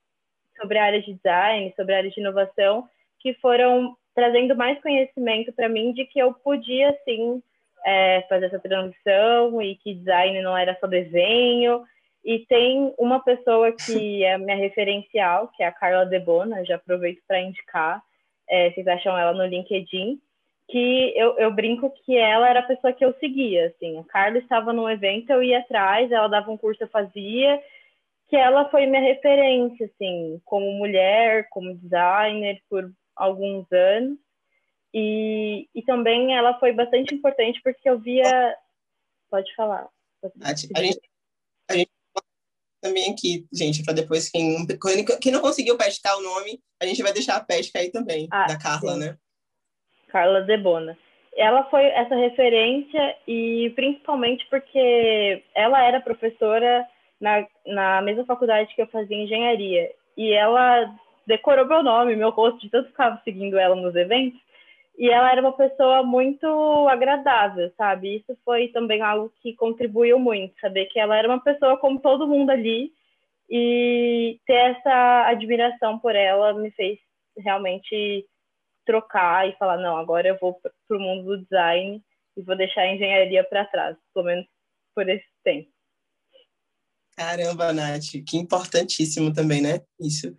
sobre 0.59 0.77
a 0.77 0.83
área 0.83 1.01
de 1.01 1.13
design, 1.13 1.73
sobre 1.75 1.93
a 1.93 1.97
área 1.97 2.09
de 2.09 2.19
inovação 2.19 2.87
que 3.19 3.33
foram 3.35 3.95
trazendo 4.13 4.55
mais 4.55 4.81
conhecimento 4.81 5.51
para 5.53 5.69
mim 5.69 5.93
de 5.93 6.05
que 6.05 6.19
eu 6.19 6.33
podia 6.33 6.95
sim 7.05 7.41
é, 7.85 8.21
fazer 8.29 8.47
essa 8.47 8.59
transição 8.59 9.61
e 9.61 9.75
que 9.75 9.93
design 9.93 10.41
não 10.41 10.55
era 10.57 10.77
só 10.79 10.87
desenho. 10.87 11.83
E 12.23 12.39
tem 12.45 12.93
uma 12.97 13.19
pessoa 13.19 13.71
que 13.71 14.23
é 14.23 14.37
minha 14.37 14.55
referencial, 14.55 15.49
que 15.55 15.63
é 15.63 15.67
a 15.67 15.71
Carla 15.71 16.05
Debona, 16.05 16.63
já 16.65 16.75
aproveito 16.75 17.21
para 17.27 17.41
indicar, 17.41 18.01
é, 18.47 18.69
vocês 18.71 18.87
acham 18.87 19.17
ela 19.17 19.33
no 19.33 19.45
LinkedIn, 19.45 20.19
que 20.69 21.13
eu, 21.15 21.37
eu 21.37 21.51
brinco 21.51 21.91
que 22.05 22.17
ela 22.17 22.49
era 22.49 22.59
a 22.59 22.63
pessoa 22.63 22.93
que 22.93 23.03
eu 23.03 23.13
seguia, 23.19 23.67
assim, 23.67 23.99
a 23.99 24.03
Carla 24.03 24.37
estava 24.37 24.71
num 24.71 24.89
evento, 24.89 25.29
eu 25.29 25.43
ia 25.43 25.59
atrás, 25.59 26.11
ela 26.11 26.27
dava 26.27 26.51
um 26.51 26.57
curso, 26.57 26.83
eu 26.83 26.87
fazia, 26.87 27.61
que 28.29 28.37
ela 28.37 28.69
foi 28.69 28.85
minha 28.85 29.01
referência, 29.01 29.85
assim, 29.87 30.39
como 30.45 30.71
mulher, 30.73 31.47
como 31.49 31.75
designer, 31.75 32.61
por 32.69 32.89
alguns 33.15 33.71
anos. 33.71 34.17
E, 34.93 35.69
e 35.73 35.81
também 35.83 36.35
ela 36.35 36.59
foi 36.59 36.73
bastante 36.73 37.15
importante 37.15 37.61
porque 37.63 37.89
eu 37.89 37.99
via. 37.99 38.55
Pode 39.29 39.53
falar. 39.55 39.87
a, 40.41 40.53
gente, 40.83 41.01
a 41.69 41.75
gente 41.75 41.91
também 42.81 43.11
aqui, 43.11 43.45
gente, 43.53 43.83
para 43.83 43.93
depois 43.93 44.29
quem, 44.29 44.65
quem 45.21 45.31
não 45.31 45.39
conseguiu 45.39 45.77
pescar 45.77 46.17
o 46.17 46.21
nome, 46.21 46.59
a 46.81 46.85
gente 46.85 47.01
vai 47.03 47.13
deixar 47.13 47.37
a 47.37 47.43
pesca 47.43 47.79
aí 47.79 47.91
também, 47.91 48.27
ah, 48.31 48.47
da 48.47 48.57
Carla, 48.57 48.93
sim. 48.93 48.99
né? 48.99 49.17
Carla 50.09 50.41
Debona. 50.41 50.97
Ela 51.37 51.63
foi 51.69 51.85
essa 51.85 52.15
referência 52.15 53.15
e 53.25 53.71
principalmente 53.75 54.45
porque 54.49 55.43
ela 55.55 55.81
era 55.81 56.01
professora 56.01 56.85
na, 57.19 57.47
na 57.65 58.01
mesma 58.01 58.25
faculdade 58.25 58.73
que 58.75 58.81
eu 58.81 58.87
fazia 58.87 59.15
engenharia. 59.15 59.89
E 60.17 60.33
ela 60.33 60.93
decorou 61.27 61.65
meu 61.65 61.83
nome, 61.83 62.15
meu 62.15 62.29
rosto, 62.29 62.59
de 62.59 62.69
tanto 62.69 62.89
ficava 62.89 63.21
seguindo 63.23 63.57
ela 63.57 63.75
nos 63.75 63.95
eventos. 63.95 64.39
E 64.97 65.09
ela 65.09 65.31
era 65.31 65.41
uma 65.41 65.53
pessoa 65.53 66.03
muito 66.03 66.45
agradável, 66.89 67.71
sabe? 67.77 68.17
Isso 68.17 68.37
foi 68.43 68.67
também 68.67 69.01
algo 69.01 69.31
que 69.41 69.55
contribuiu 69.55 70.19
muito, 70.19 70.59
saber 70.59 70.85
que 70.87 70.99
ela 70.99 71.17
era 71.17 71.27
uma 71.27 71.41
pessoa 71.41 71.77
como 71.77 71.99
todo 71.99 72.27
mundo 72.27 72.49
ali 72.49 72.91
e 73.49 74.39
ter 74.45 74.77
essa 74.77 75.27
admiração 75.27 75.97
por 75.99 76.15
ela 76.15 76.53
me 76.53 76.71
fez 76.71 76.99
realmente 77.37 78.25
trocar 78.85 79.47
e 79.47 79.55
falar 79.57 79.77
não, 79.77 79.97
agora 79.97 80.27
eu 80.27 80.37
vou 80.39 80.53
para 80.53 80.97
o 80.97 80.99
mundo 80.99 81.23
do 81.25 81.43
design 81.43 82.01
e 82.35 82.41
vou 82.41 82.55
deixar 82.55 82.81
a 82.81 82.93
engenharia 82.93 83.43
para 83.43 83.65
trás, 83.65 83.97
pelo 84.13 84.25
menos 84.25 84.45
por 84.95 85.07
esse 85.09 85.25
tempo. 85.43 85.69
Caramba, 87.15 87.73
Nath, 87.73 88.23
que 88.25 88.37
importantíssimo 88.37 89.33
também, 89.33 89.61
né? 89.61 89.81
Isso. 89.99 90.35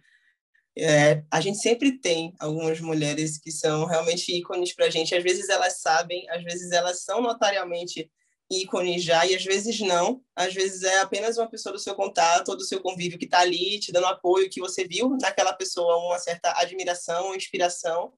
É, 0.77 1.23
a 1.31 1.41
gente 1.41 1.59
sempre 1.59 1.99
tem 1.99 2.35
algumas 2.41 2.81
mulheres 2.81 3.39
que 3.39 3.51
são 3.51 3.85
realmente 3.85 4.33
ícones 4.33 4.75
para 4.75 4.87
a 4.87 4.91
gente. 4.91 5.15
Às 5.15 5.23
vezes 5.23 5.49
elas 5.49 5.81
sabem, 5.81 6.29
às 6.31 6.43
vezes 6.43 6.71
elas 6.73 7.03
são 7.03 7.21
notariamente 7.21 8.11
ícones 8.51 9.03
já, 9.03 9.25
e 9.27 9.35
às 9.35 9.45
vezes 9.45 9.81
não. 9.81 10.23
Às 10.35 10.55
vezes 10.55 10.83
é 10.83 11.01
apenas 11.01 11.37
uma 11.37 11.49
pessoa 11.49 11.73
do 11.73 11.79
seu 11.79 11.95
contato 11.95 12.51
ou 12.51 12.57
do 12.57 12.65
seu 12.65 12.81
convívio 12.81 13.19
que 13.19 13.25
está 13.25 13.41
ali 13.41 13.79
te 13.81 13.93
dando 13.93 14.07
apoio, 14.07 14.51
que 14.51 14.61
você 14.61 14.87
viu 14.87 15.17
naquela 15.21 15.53
pessoa 15.53 15.97
uma 16.07 16.19
certa 16.19 16.53
admiração, 16.59 17.35
inspiração. 17.35 18.13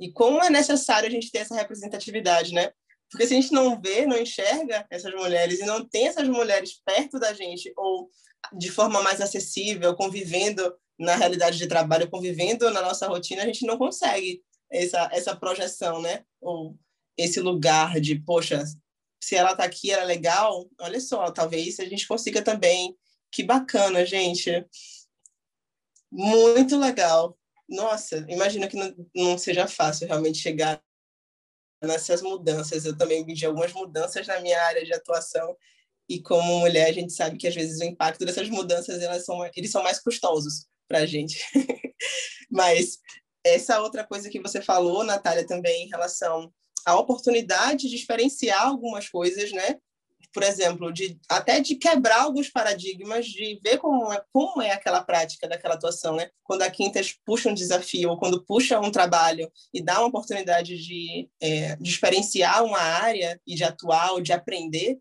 E 0.00 0.10
como 0.10 0.42
é 0.42 0.50
necessário 0.50 1.08
a 1.08 1.12
gente 1.12 1.30
ter 1.30 1.38
essa 1.38 1.54
representatividade, 1.54 2.52
né? 2.54 2.72
Porque 3.10 3.26
se 3.26 3.34
a 3.34 3.36
gente 3.36 3.52
não 3.52 3.80
vê, 3.80 4.06
não 4.06 4.16
enxerga 4.16 4.86
essas 4.90 5.12
mulheres 5.14 5.60
e 5.60 5.66
não 5.66 5.86
tem 5.86 6.08
essas 6.08 6.26
mulheres 6.26 6.80
perto 6.82 7.20
da 7.20 7.34
gente 7.34 7.70
ou 7.76 8.08
de 8.56 8.70
forma 8.70 9.02
mais 9.02 9.20
acessível, 9.20 9.94
convivendo 9.94 10.74
na 10.98 11.16
realidade 11.16 11.58
de 11.58 11.66
trabalho, 11.66 12.10
convivendo 12.10 12.70
na 12.70 12.82
nossa 12.82 13.06
rotina, 13.06 13.42
a 13.42 13.46
gente 13.46 13.66
não 13.66 13.78
consegue 13.78 14.42
essa, 14.70 15.08
essa 15.12 15.36
projeção, 15.36 16.00
né? 16.00 16.24
Ou 16.40 16.76
esse 17.16 17.40
lugar 17.40 18.00
de, 18.00 18.18
poxa, 18.20 18.64
se 19.22 19.36
ela 19.36 19.52
está 19.52 19.64
aqui, 19.64 19.90
ela 19.90 20.02
é 20.02 20.06
legal, 20.06 20.68
olha 20.80 21.00
só, 21.00 21.30
talvez 21.30 21.78
a 21.78 21.84
gente 21.84 22.06
consiga 22.06 22.42
também. 22.42 22.96
Que 23.30 23.42
bacana, 23.42 24.04
gente. 24.04 24.66
Muito 26.10 26.78
legal. 26.78 27.38
Nossa, 27.68 28.26
imagino 28.28 28.68
que 28.68 28.76
não, 28.76 28.94
não 29.14 29.38
seja 29.38 29.66
fácil 29.66 30.06
realmente 30.06 30.38
chegar 30.38 30.82
nessas 31.82 32.20
mudanças. 32.20 32.84
Eu 32.84 32.96
também 32.96 33.24
vi 33.24 33.44
algumas 33.46 33.72
mudanças 33.72 34.26
na 34.26 34.40
minha 34.40 34.60
área 34.62 34.84
de 34.84 34.92
atuação 34.92 35.56
e 36.08 36.20
como 36.20 36.60
mulher 36.60 36.88
a 36.88 36.92
gente 36.92 37.12
sabe 37.12 37.38
que 37.38 37.46
às 37.46 37.54
vezes 37.54 37.80
o 37.80 37.84
impacto 37.84 38.24
dessas 38.24 38.48
mudanças 38.48 39.00
elas 39.00 39.24
são 39.24 39.38
eles 39.56 39.70
são 39.70 39.82
mais 39.82 39.98
custosos 40.00 40.66
para 40.92 41.00
a 41.00 41.06
gente. 41.06 41.42
Mas 42.50 42.98
essa 43.42 43.80
outra 43.80 44.04
coisa 44.04 44.28
que 44.28 44.38
você 44.38 44.60
falou, 44.60 45.02
Natália, 45.02 45.46
também 45.46 45.86
em 45.86 45.88
relação 45.88 46.52
à 46.84 46.94
oportunidade 46.98 47.88
de 47.88 47.96
experienciar 47.96 48.66
algumas 48.66 49.08
coisas, 49.08 49.50
né? 49.52 49.78
por 50.34 50.42
exemplo, 50.42 50.90
de 50.90 51.20
até 51.28 51.60
de 51.60 51.74
quebrar 51.74 52.22
alguns 52.22 52.48
paradigmas, 52.48 53.26
de 53.26 53.60
ver 53.62 53.76
como 53.76 54.10
é, 54.10 54.24
como 54.32 54.62
é 54.62 54.70
aquela 54.70 55.02
prática 55.02 55.46
daquela 55.46 55.74
atuação, 55.74 56.16
né? 56.16 56.30
Quando 56.42 56.62
a 56.62 56.70
Quintas 56.70 57.14
puxa 57.26 57.50
um 57.50 57.54
desafio 57.54 58.08
ou 58.08 58.18
quando 58.18 58.42
puxa 58.42 58.80
um 58.80 58.90
trabalho 58.90 59.52
e 59.74 59.82
dá 59.82 59.98
uma 59.98 60.08
oportunidade 60.08 60.78
de, 60.78 61.28
é, 61.38 61.76
de 61.76 61.90
experienciar 61.90 62.64
uma 62.64 62.80
área 62.80 63.38
e 63.46 63.54
de 63.54 63.62
atuar 63.62 64.12
ou 64.12 64.22
de 64.22 64.32
aprender, 64.32 64.98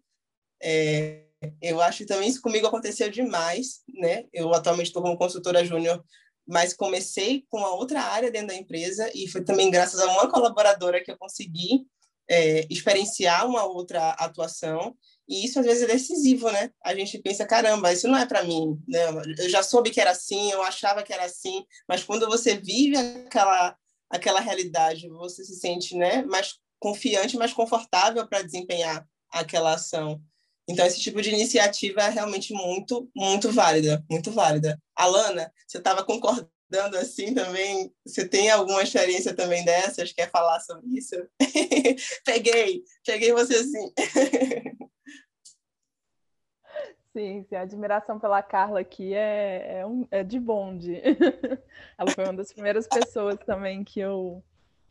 é, 0.62 1.30
eu 1.62 1.82
acho 1.82 2.00
que 2.00 2.06
também 2.06 2.30
isso 2.30 2.42
comigo 2.42 2.68
aconteceu 2.68 3.10
demais, 3.10 3.82
né? 3.94 4.25
Eu 4.32 4.54
atualmente 4.54 4.88
estou 4.88 5.01
como 5.01 5.18
consultora 5.18 5.66
júnior 5.66 6.04
mas 6.48 6.74
comecei 6.74 7.46
com 7.50 7.60
a 7.60 7.74
outra 7.74 8.01
área 8.01 8.32
dentro 8.32 8.48
da 8.48 8.56
empresa 8.56 9.10
e 9.14 9.27
foi 9.27 9.44
também 9.44 9.70
graças 9.70 10.00
a 10.00 10.08
uma 10.08 10.30
colaboradora 10.30 11.01
que 11.04 11.12
eu 11.12 11.18
consegui 11.18 11.86
é, 12.30 12.66
experienciar 12.70 13.48
uma 13.48 13.64
outra 13.64 14.12
atuação 14.12 14.96
e 15.27 15.46
isso 15.46 15.60
às 15.60 15.66
vezes 15.66 15.84
é 15.84 15.88
decisivo, 15.88 16.51
né? 16.51 16.72
A 16.84 16.94
gente 16.94 17.18
pensa, 17.20 17.46
caramba, 17.46 17.94
isso 17.94 18.08
não 18.08 18.18
é 18.18 18.25
para 18.25 18.44
mim, 18.44 18.77
né? 18.88 19.00
Eu 19.38 19.50
já 19.50 19.64
soube 19.64 19.92
que 19.92 20.01
era 20.01 20.12
assim, 20.12 20.51
eu 20.51 20.62
achava 20.62 21.04
que 21.04 21.14
era 21.14 21.24
assim, 21.24 21.64
mas 21.88 22.04
quando 22.04 22.27
você 22.27 22.58
vive 22.58 22.98
aquela 22.98 23.75
aquela 24.10 24.42
realidade, 24.42 25.08
você 25.08 25.46
se 25.46 25.56
sente, 25.56 25.96
né, 25.96 26.22
mais 26.24 26.56
confiante, 26.77 27.38
mais 27.38 27.54
confortável 27.54 28.27
para 28.27 28.42
desempenhar 28.42 29.08
aquela 29.32 29.75
ação. 29.75 30.22
Então 30.72 30.86
esse 30.86 31.00
tipo 31.00 31.22
de 31.22 31.29
iniciativa 31.29 32.01
é 32.01 32.10
realmente 32.10 32.53
muito, 32.53 33.10
muito 33.16 33.51
válida, 33.51 34.03
muito 34.10 34.31
válida. 34.31 34.79
Alana, 34.96 35.51
você 35.68 35.77
estava 35.77 36.03
concordando 36.03 36.98
assim 36.98 37.34
também? 37.34 37.94
Você 38.05 38.27
tem 38.27 38.50
alguma 38.50 38.81
experiência 38.81 39.36
também 39.36 39.66
dessas? 39.66 40.14
Quer 40.14 40.29
falar 40.31 40.60
sobre 40.62 40.88
isso? 40.98 41.16
peguei, 42.25 42.84
peguei 43.05 43.34
você 43.34 43.55
assim. 43.55 43.94
Sim, 47.14 47.44
sim, 47.44 47.55
a 47.55 47.62
admiração 47.62 48.18
pela 48.18 48.42
Carla 48.42 48.79
aqui 48.79 49.14
é, 49.14 49.79
é, 49.79 49.86
um, 49.86 50.07
é 50.10 50.24
de 50.24 50.40
bonde. 50.40 50.94
Ela 52.00 52.12
foi 52.12 52.24
uma 52.24 52.34
das 52.34 52.53
primeiras 52.53 52.88
pessoas 52.88 53.38
também 53.46 53.84
que 53.84 54.00
eu, 54.00 54.42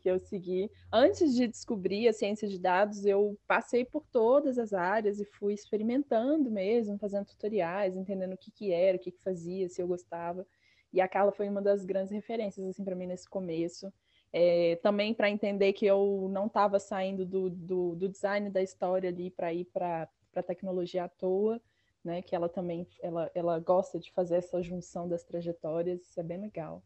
que 0.01 0.11
eu 0.11 0.19
segui. 0.19 0.71
Antes 0.93 1.35
de 1.35 1.47
descobrir 1.47 2.09
a 2.09 2.13
ciência 2.13 2.49
de 2.49 2.59
dados, 2.59 3.05
eu 3.05 3.39
passei 3.47 3.85
por 3.85 4.05
todas 4.11 4.59
as 4.59 4.73
áreas 4.73 5.21
e 5.21 5.25
fui 5.25 5.53
experimentando 5.53 6.51
mesmo, 6.51 6.99
fazendo 6.99 7.27
tutoriais, 7.27 7.97
entendendo 7.97 8.33
o 8.33 8.39
que, 8.39 8.51
que 8.51 8.73
era, 8.73 8.97
o 8.97 9.01
que, 9.01 9.11
que 9.11 9.23
fazia, 9.23 9.69
se 9.69 9.83
eu 9.83 9.87
gostava. 9.87 10.47
E 10.93 11.01
a 11.01 11.07
Carla 11.07 11.33
foi 11.33 11.49
uma 11.49 11.63
das 11.63 11.85
grandes 11.85 12.13
referências 12.13 12.67
assim 12.67 12.85
para 12.85 12.97
mim 12.97 13.07
nesse 13.07 13.29
começo. 13.29 13.93
É, 14.33 14.77
também 14.77 15.13
para 15.13 15.29
entender 15.29 15.73
que 15.73 15.85
eu 15.85 16.29
não 16.33 16.47
estava 16.47 16.79
saindo 16.79 17.27
do, 17.27 17.51
do, 17.51 17.95
do, 17.97 18.09
design 18.09 18.49
da 18.49 18.63
história 18.63 19.11
ali 19.11 19.29
para 19.29 19.53
ir 19.53 19.65
para 19.65 20.09
a 20.37 20.43
tecnologia 20.43 21.05
à 21.05 21.09
toa 21.09 21.61
né? 22.05 22.23
Que 22.23 22.35
ela 22.35 22.49
também 22.49 22.87
ela, 23.01 23.31
ela 23.35 23.59
gosta 23.59 23.99
de 23.99 24.11
fazer 24.13 24.37
essa 24.37 24.63
junção 24.63 25.09
das 25.09 25.23
trajetórias, 25.23 26.01
isso 26.03 26.19
é 26.19 26.23
bem 26.23 26.41
legal. 26.41 26.83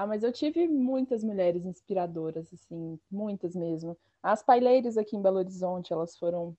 Ah, 0.00 0.06
mas 0.06 0.22
eu 0.22 0.32
tive 0.32 0.66
muitas 0.66 1.22
mulheres 1.22 1.66
inspiradoras, 1.66 2.50
assim, 2.54 2.98
muitas 3.10 3.54
mesmo. 3.54 3.94
As 4.22 4.42
paileiras 4.42 4.96
aqui 4.96 5.14
em 5.14 5.20
Belo 5.20 5.36
Horizonte, 5.36 5.92
elas 5.92 6.16
foram 6.16 6.56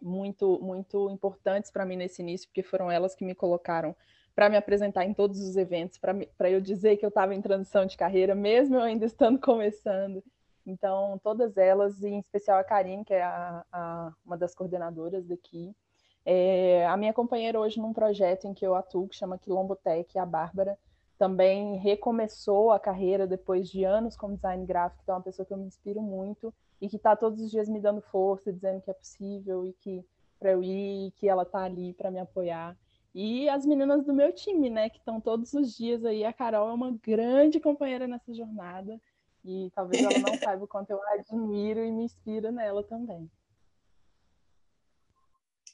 muito, 0.00 0.58
muito 0.62 1.10
importantes 1.10 1.70
para 1.70 1.84
mim 1.84 1.96
nesse 1.96 2.22
início, 2.22 2.48
porque 2.48 2.62
foram 2.62 2.90
elas 2.90 3.14
que 3.14 3.22
me 3.22 3.34
colocaram 3.34 3.94
para 4.34 4.48
me 4.48 4.56
apresentar 4.56 5.04
em 5.04 5.12
todos 5.12 5.40
os 5.40 5.58
eventos, 5.58 5.98
para 5.98 6.50
eu 6.50 6.58
dizer 6.58 6.96
que 6.96 7.04
eu 7.04 7.10
estava 7.10 7.34
em 7.34 7.42
transição 7.42 7.84
de 7.84 7.98
carreira, 7.98 8.34
mesmo 8.34 8.76
eu 8.76 8.80
ainda 8.80 9.04
estando 9.04 9.38
começando. 9.44 10.24
Então, 10.64 11.20
todas 11.22 11.58
elas, 11.58 12.02
em 12.02 12.18
especial 12.18 12.58
a 12.58 12.64
Karine, 12.64 13.04
que 13.04 13.12
é 13.12 13.22
a, 13.22 13.62
a, 13.70 14.12
uma 14.24 14.38
das 14.38 14.54
coordenadoras 14.54 15.26
daqui, 15.26 15.76
é, 16.24 16.86
a 16.86 16.96
minha 16.96 17.12
companheira 17.12 17.60
hoje 17.60 17.78
num 17.78 17.92
projeto 17.92 18.46
em 18.46 18.54
que 18.54 18.66
eu 18.66 18.74
atuo, 18.74 19.06
que 19.06 19.16
chama 19.16 19.36
Quilombotec, 19.36 20.18
a 20.18 20.24
Bárbara, 20.24 20.78
também 21.20 21.76
recomeçou 21.76 22.70
a 22.70 22.80
carreira 22.80 23.26
depois 23.26 23.68
de 23.68 23.84
anos 23.84 24.16
como 24.16 24.36
design 24.36 24.64
gráfico, 24.64 25.02
então 25.02 25.16
é 25.16 25.18
uma 25.18 25.22
pessoa 25.22 25.44
que 25.44 25.52
eu 25.52 25.58
me 25.58 25.66
inspiro 25.66 26.00
muito 26.00 26.50
e 26.80 26.88
que 26.88 26.96
está 26.96 27.14
todos 27.14 27.42
os 27.42 27.50
dias 27.50 27.68
me 27.68 27.78
dando 27.78 28.00
força, 28.00 28.50
dizendo 28.50 28.80
que 28.80 28.90
é 28.90 28.94
possível 28.94 29.66
e 29.66 29.74
que 29.74 30.02
para 30.38 30.52
eu 30.52 30.62
ir, 30.62 31.08
e 31.08 31.10
que 31.10 31.28
ela 31.28 31.42
está 31.42 31.58
ali 31.58 31.92
para 31.92 32.10
me 32.10 32.18
apoiar. 32.18 32.74
E 33.14 33.46
as 33.50 33.66
meninas 33.66 34.02
do 34.02 34.14
meu 34.14 34.32
time, 34.32 34.70
né, 34.70 34.88
que 34.88 34.96
estão 34.96 35.20
todos 35.20 35.52
os 35.52 35.76
dias 35.76 36.06
aí. 36.06 36.24
A 36.24 36.32
Carol 36.32 36.70
é 36.70 36.72
uma 36.72 36.90
grande 36.90 37.60
companheira 37.60 38.08
nessa 38.08 38.32
jornada 38.32 38.98
e 39.44 39.70
talvez 39.74 40.02
ela 40.02 40.20
não 40.20 40.32
saiba 40.40 40.64
o 40.64 40.68
quanto 40.68 40.88
eu 40.88 41.02
admiro 41.06 41.84
e 41.84 41.92
me 41.92 42.04
inspiro 42.04 42.50
nela 42.50 42.82
também. 42.82 43.30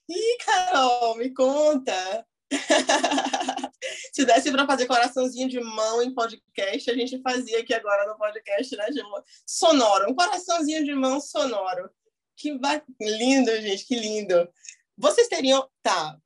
Ih, 0.08 0.38
Carol, 0.44 1.14
me 1.14 1.30
conta. 1.30 2.26
Se 4.12 4.24
desse 4.24 4.50
para 4.50 4.66
fazer 4.66 4.86
coraçãozinho 4.86 5.48
de 5.48 5.60
mão 5.60 6.02
em 6.02 6.14
podcast, 6.14 6.90
a 6.90 6.94
gente 6.94 7.20
fazia 7.22 7.60
aqui 7.60 7.74
agora 7.74 8.06
no 8.10 8.18
podcast, 8.18 8.76
né, 8.76 8.86
de 8.90 9.02
sonoro, 9.46 10.10
um 10.10 10.14
coraçãozinho 10.14 10.84
de 10.84 10.94
mão 10.94 11.20
sonoro. 11.20 11.90
Que 12.36 12.58
ba... 12.58 12.82
lindo, 13.00 13.50
gente, 13.60 13.86
que 13.86 13.96
lindo. 13.96 14.48
Vocês 14.96 15.28
teriam, 15.28 15.68
tá? 15.82 16.16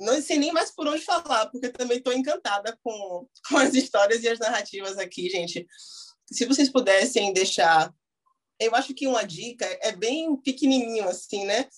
Não 0.00 0.20
sei 0.20 0.38
nem 0.38 0.52
mais 0.52 0.70
por 0.70 0.86
onde 0.86 1.02
falar, 1.02 1.46
porque 1.46 1.68
também 1.70 1.98
estou 1.98 2.12
encantada 2.12 2.78
com, 2.82 3.28
com 3.48 3.56
as 3.56 3.74
histórias 3.74 4.22
e 4.22 4.28
as 4.28 4.38
narrativas 4.38 4.98
aqui, 4.98 5.28
gente. 5.30 5.66
Se 6.30 6.44
vocês 6.44 6.68
pudessem 6.68 7.32
deixar 7.32 7.92
eu 8.58 8.74
acho 8.74 8.94
que 8.94 9.06
uma 9.06 9.22
dica 9.22 9.66
é 9.82 9.92
bem 9.92 10.34
pequenininho 10.36 11.08
assim, 11.08 11.44
né? 11.44 11.68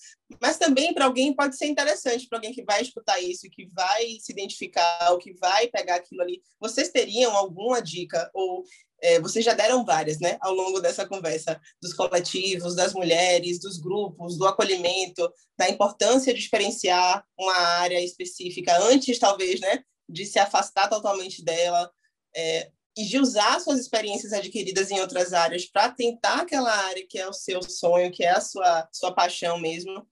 Mas 0.41 0.57
também 0.57 0.93
para 0.93 1.05
alguém 1.05 1.33
pode 1.33 1.57
ser 1.57 1.65
interessante, 1.65 2.27
para 2.27 2.37
alguém 2.37 2.53
que 2.53 2.63
vai 2.63 2.81
escutar 2.81 3.19
isso, 3.19 3.49
que 3.51 3.67
vai 3.73 4.17
se 4.19 4.31
identificar, 4.31 5.11
ou 5.11 5.17
que 5.17 5.33
vai 5.33 5.67
pegar 5.67 5.95
aquilo 5.95 6.21
ali. 6.21 6.41
Vocês 6.59 6.89
teriam 6.89 7.35
alguma 7.35 7.81
dica 7.81 8.29
ou 8.33 8.63
é, 9.01 9.19
vocês 9.19 9.43
já 9.45 9.53
deram 9.53 9.85
várias, 9.85 10.19
né, 10.19 10.37
ao 10.41 10.53
longo 10.53 10.79
dessa 10.79 11.07
conversa, 11.07 11.59
dos 11.81 11.93
coletivos, 11.93 12.75
das 12.75 12.93
mulheres, 12.93 13.59
dos 13.59 13.77
grupos, 13.77 14.37
do 14.37 14.45
acolhimento, 14.45 15.31
da 15.57 15.69
importância 15.69 16.33
de 16.33 16.39
experienciar 16.39 17.23
uma 17.37 17.55
área 17.55 18.01
específica 18.01 18.77
antes, 18.83 19.17
talvez, 19.17 19.59
né, 19.61 19.83
de 20.07 20.25
se 20.25 20.37
afastar 20.37 20.89
totalmente 20.89 21.43
dela, 21.43 21.89
é, 22.35 22.71
e 22.99 23.05
de 23.05 23.17
usar 23.17 23.61
suas 23.61 23.79
experiências 23.79 24.33
adquiridas 24.33 24.91
em 24.91 24.99
outras 24.99 25.31
áreas 25.31 25.65
para 25.65 25.89
tentar 25.89 26.41
aquela 26.41 26.69
área 26.69 27.05
que 27.07 27.17
é 27.17 27.25
o 27.25 27.33
seu 27.33 27.61
sonho, 27.63 28.11
que 28.11 28.25
é 28.25 28.31
a 28.31 28.41
sua, 28.41 28.89
sua 28.91 29.13
paixão 29.13 29.57
mesmo. 29.57 30.05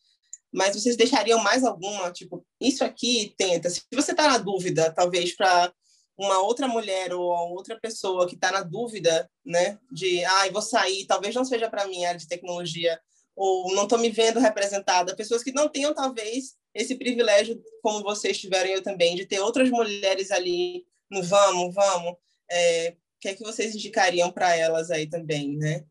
Mas 0.54 0.73
vocês 0.73 0.95
deixariam 0.95 1.43
mais 1.43 1.65
alguma? 1.65 2.10
Tipo, 2.13 2.45
isso 2.62 2.86
aqui 2.86 3.36
tenta. 3.38 3.69
Se 3.69 3.82
você 3.91 4.12
está 4.12 4.30
na 4.30 4.38
dúvida, 4.38 4.93
talvez 4.93 5.36
para 5.36 5.73
uma 6.17 6.39
outra 6.39 6.65
mulher 6.65 7.13
ou 7.13 7.21
outra 7.52 7.78
pessoa 7.78 8.26
que 8.26 8.36
está 8.36 8.54
na 8.54 8.63
dúvida, 8.63 9.30
né, 9.45 9.78
de, 9.91 10.23
ah, 10.23 10.50
vou 10.50 10.62
sair, 10.62 11.06
talvez 11.06 11.36
não 11.36 11.43
seja 11.43 11.69
para 11.69 11.86
mim 11.88 12.06
a 12.06 12.10
área 12.10 12.19
de 12.19 12.28
tecnologia, 12.28 12.97
ou 13.36 13.76
não 13.76 13.84
estou 13.84 14.00
me 14.00 14.10
vendo 14.10 14.39
representada, 14.39 15.15
pessoas 15.15 15.43
que 15.43 15.52
não 15.52 15.67
tenham 15.67 15.93
talvez 15.93 16.56
esse 16.73 16.95
privilégio, 16.95 17.62
como 17.84 18.02
vocês 18.02 18.39
tiveram 18.39 18.69
eu 18.69 18.82
também, 18.82 19.15
de 19.15 19.26
ter 19.26 19.41
outras 19.41 19.69
mulheres 19.69 20.32
ali 20.32 20.86
no 21.12 21.21
vamos, 21.21 21.76
vamos, 21.76 22.15
é, 22.50 22.92
o 22.92 23.20
que 23.20 23.30
é 23.30 23.36
que 23.36 23.44
vocês 23.44 23.76
indicariam 23.76 24.32
para 24.32 24.56
elas 24.56 24.92
aí 24.92 25.08
também, 25.08 25.58
né? 25.58 25.86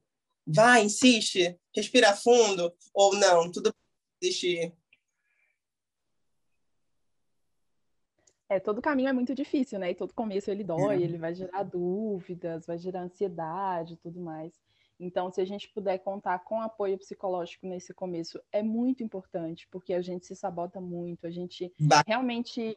Vai, 0.47 0.85
insiste, 0.85 1.59
respira 1.75 2.14
fundo, 2.14 2.73
ou 2.95 3.16
não, 3.16 3.51
tudo 3.51 3.75
desistir. 4.21 4.73
É, 8.49 8.61
todo 8.61 8.81
caminho 8.81 9.09
é 9.09 9.12
muito 9.12 9.35
difícil, 9.35 9.79
né? 9.79 9.90
E 9.90 9.95
todo 9.95 10.14
começo 10.14 10.51
ele 10.51 10.62
dói, 10.62 11.03
é. 11.03 11.03
ele 11.03 11.19
vai 11.19 11.35
gerar 11.35 11.64
dúvidas, 11.64 12.64
vai 12.64 12.79
gerar 12.79 13.03
ansiedade 13.03 13.95
e 13.95 13.97
tudo 13.97 14.21
mais. 14.21 14.53
Então, 14.99 15.31
se 15.31 15.40
a 15.40 15.45
gente 15.45 15.69
puder 15.69 15.99
contar 15.99 16.38
com 16.38 16.61
apoio 16.61 16.97
psicológico 16.97 17.66
nesse 17.66 17.92
começo, 17.92 18.40
é 18.51 18.62
muito 18.62 19.03
importante, 19.03 19.69
porque 19.71 19.92
a 19.92 20.01
gente 20.01 20.27
se 20.27 20.35
sabota 20.35 20.81
muito, 20.81 21.27
a 21.27 21.31
gente 21.31 21.73
bah. 21.79 22.03
realmente 22.07 22.77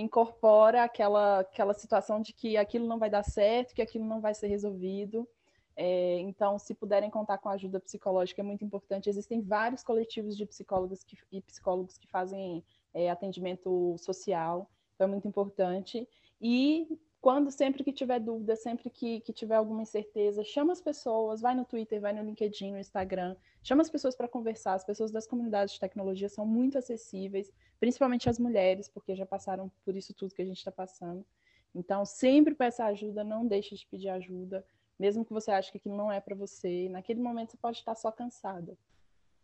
incorpora 0.00 0.84
aquela, 0.84 1.40
aquela 1.40 1.74
situação 1.74 2.20
de 2.20 2.32
que 2.32 2.56
aquilo 2.56 2.86
não 2.86 2.98
vai 2.98 3.10
dar 3.10 3.22
certo, 3.22 3.74
que 3.74 3.82
aquilo 3.82 4.04
não 4.04 4.20
vai 4.20 4.34
ser 4.34 4.48
resolvido. 4.48 5.28
É, 5.76 6.18
então, 6.20 6.58
se 6.58 6.74
puderem 6.74 7.10
contar 7.10 7.38
com 7.38 7.50
ajuda 7.50 7.78
psicológica, 7.78 8.40
é 8.40 8.44
muito 8.44 8.64
importante. 8.64 9.10
Existem 9.10 9.42
vários 9.42 9.82
coletivos 9.82 10.36
de 10.36 10.46
psicólogos 10.46 11.04
que, 11.04 11.18
e 11.30 11.40
psicólogos 11.42 11.98
que 11.98 12.08
fazem 12.08 12.64
é, 12.94 13.10
atendimento 13.10 13.96
social. 13.98 14.70
Então, 14.94 15.06
é 15.06 15.10
muito 15.10 15.28
importante. 15.28 16.08
E 16.40 16.98
quando 17.26 17.50
sempre 17.50 17.82
que 17.82 17.92
tiver 17.92 18.20
dúvida, 18.20 18.54
sempre 18.54 18.88
que, 18.88 19.18
que 19.18 19.32
tiver 19.32 19.56
alguma 19.56 19.82
incerteza, 19.82 20.44
chama 20.44 20.72
as 20.72 20.80
pessoas, 20.80 21.40
vai 21.40 21.56
no 21.56 21.64
Twitter, 21.64 22.00
vai 22.00 22.12
no 22.12 22.22
LinkedIn, 22.22 22.70
no 22.70 22.78
Instagram, 22.78 23.34
chama 23.64 23.82
as 23.82 23.90
pessoas 23.90 24.14
para 24.14 24.28
conversar. 24.28 24.74
As 24.74 24.84
pessoas 24.84 25.10
das 25.10 25.26
comunidades 25.26 25.74
de 25.74 25.80
tecnologia 25.80 26.28
são 26.28 26.46
muito 26.46 26.78
acessíveis, 26.78 27.52
principalmente 27.80 28.30
as 28.30 28.38
mulheres, 28.38 28.88
porque 28.88 29.16
já 29.16 29.26
passaram 29.26 29.68
por 29.84 29.96
isso 29.96 30.14
tudo 30.14 30.36
que 30.36 30.42
a 30.42 30.44
gente 30.44 30.58
está 30.58 30.70
passando. 30.70 31.26
Então, 31.74 32.04
sempre 32.04 32.54
peça 32.54 32.84
ajuda, 32.84 33.24
não 33.24 33.44
deixe 33.44 33.74
de 33.74 33.84
pedir 33.88 34.10
ajuda, 34.10 34.64
mesmo 34.96 35.24
que 35.24 35.32
você 35.32 35.50
ache 35.50 35.72
que 35.72 35.78
aquilo 35.78 35.96
não 35.96 36.12
é 36.12 36.20
para 36.20 36.36
você. 36.36 36.88
Naquele 36.88 37.20
momento 37.20 37.50
você 37.50 37.56
pode 37.56 37.78
estar 37.78 37.96
só 37.96 38.12
cansada. 38.12 38.78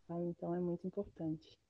Tá? 0.07 0.17
Então, 0.21 0.55
é 0.55 0.59
muito 0.61 0.87
importante 0.87 1.61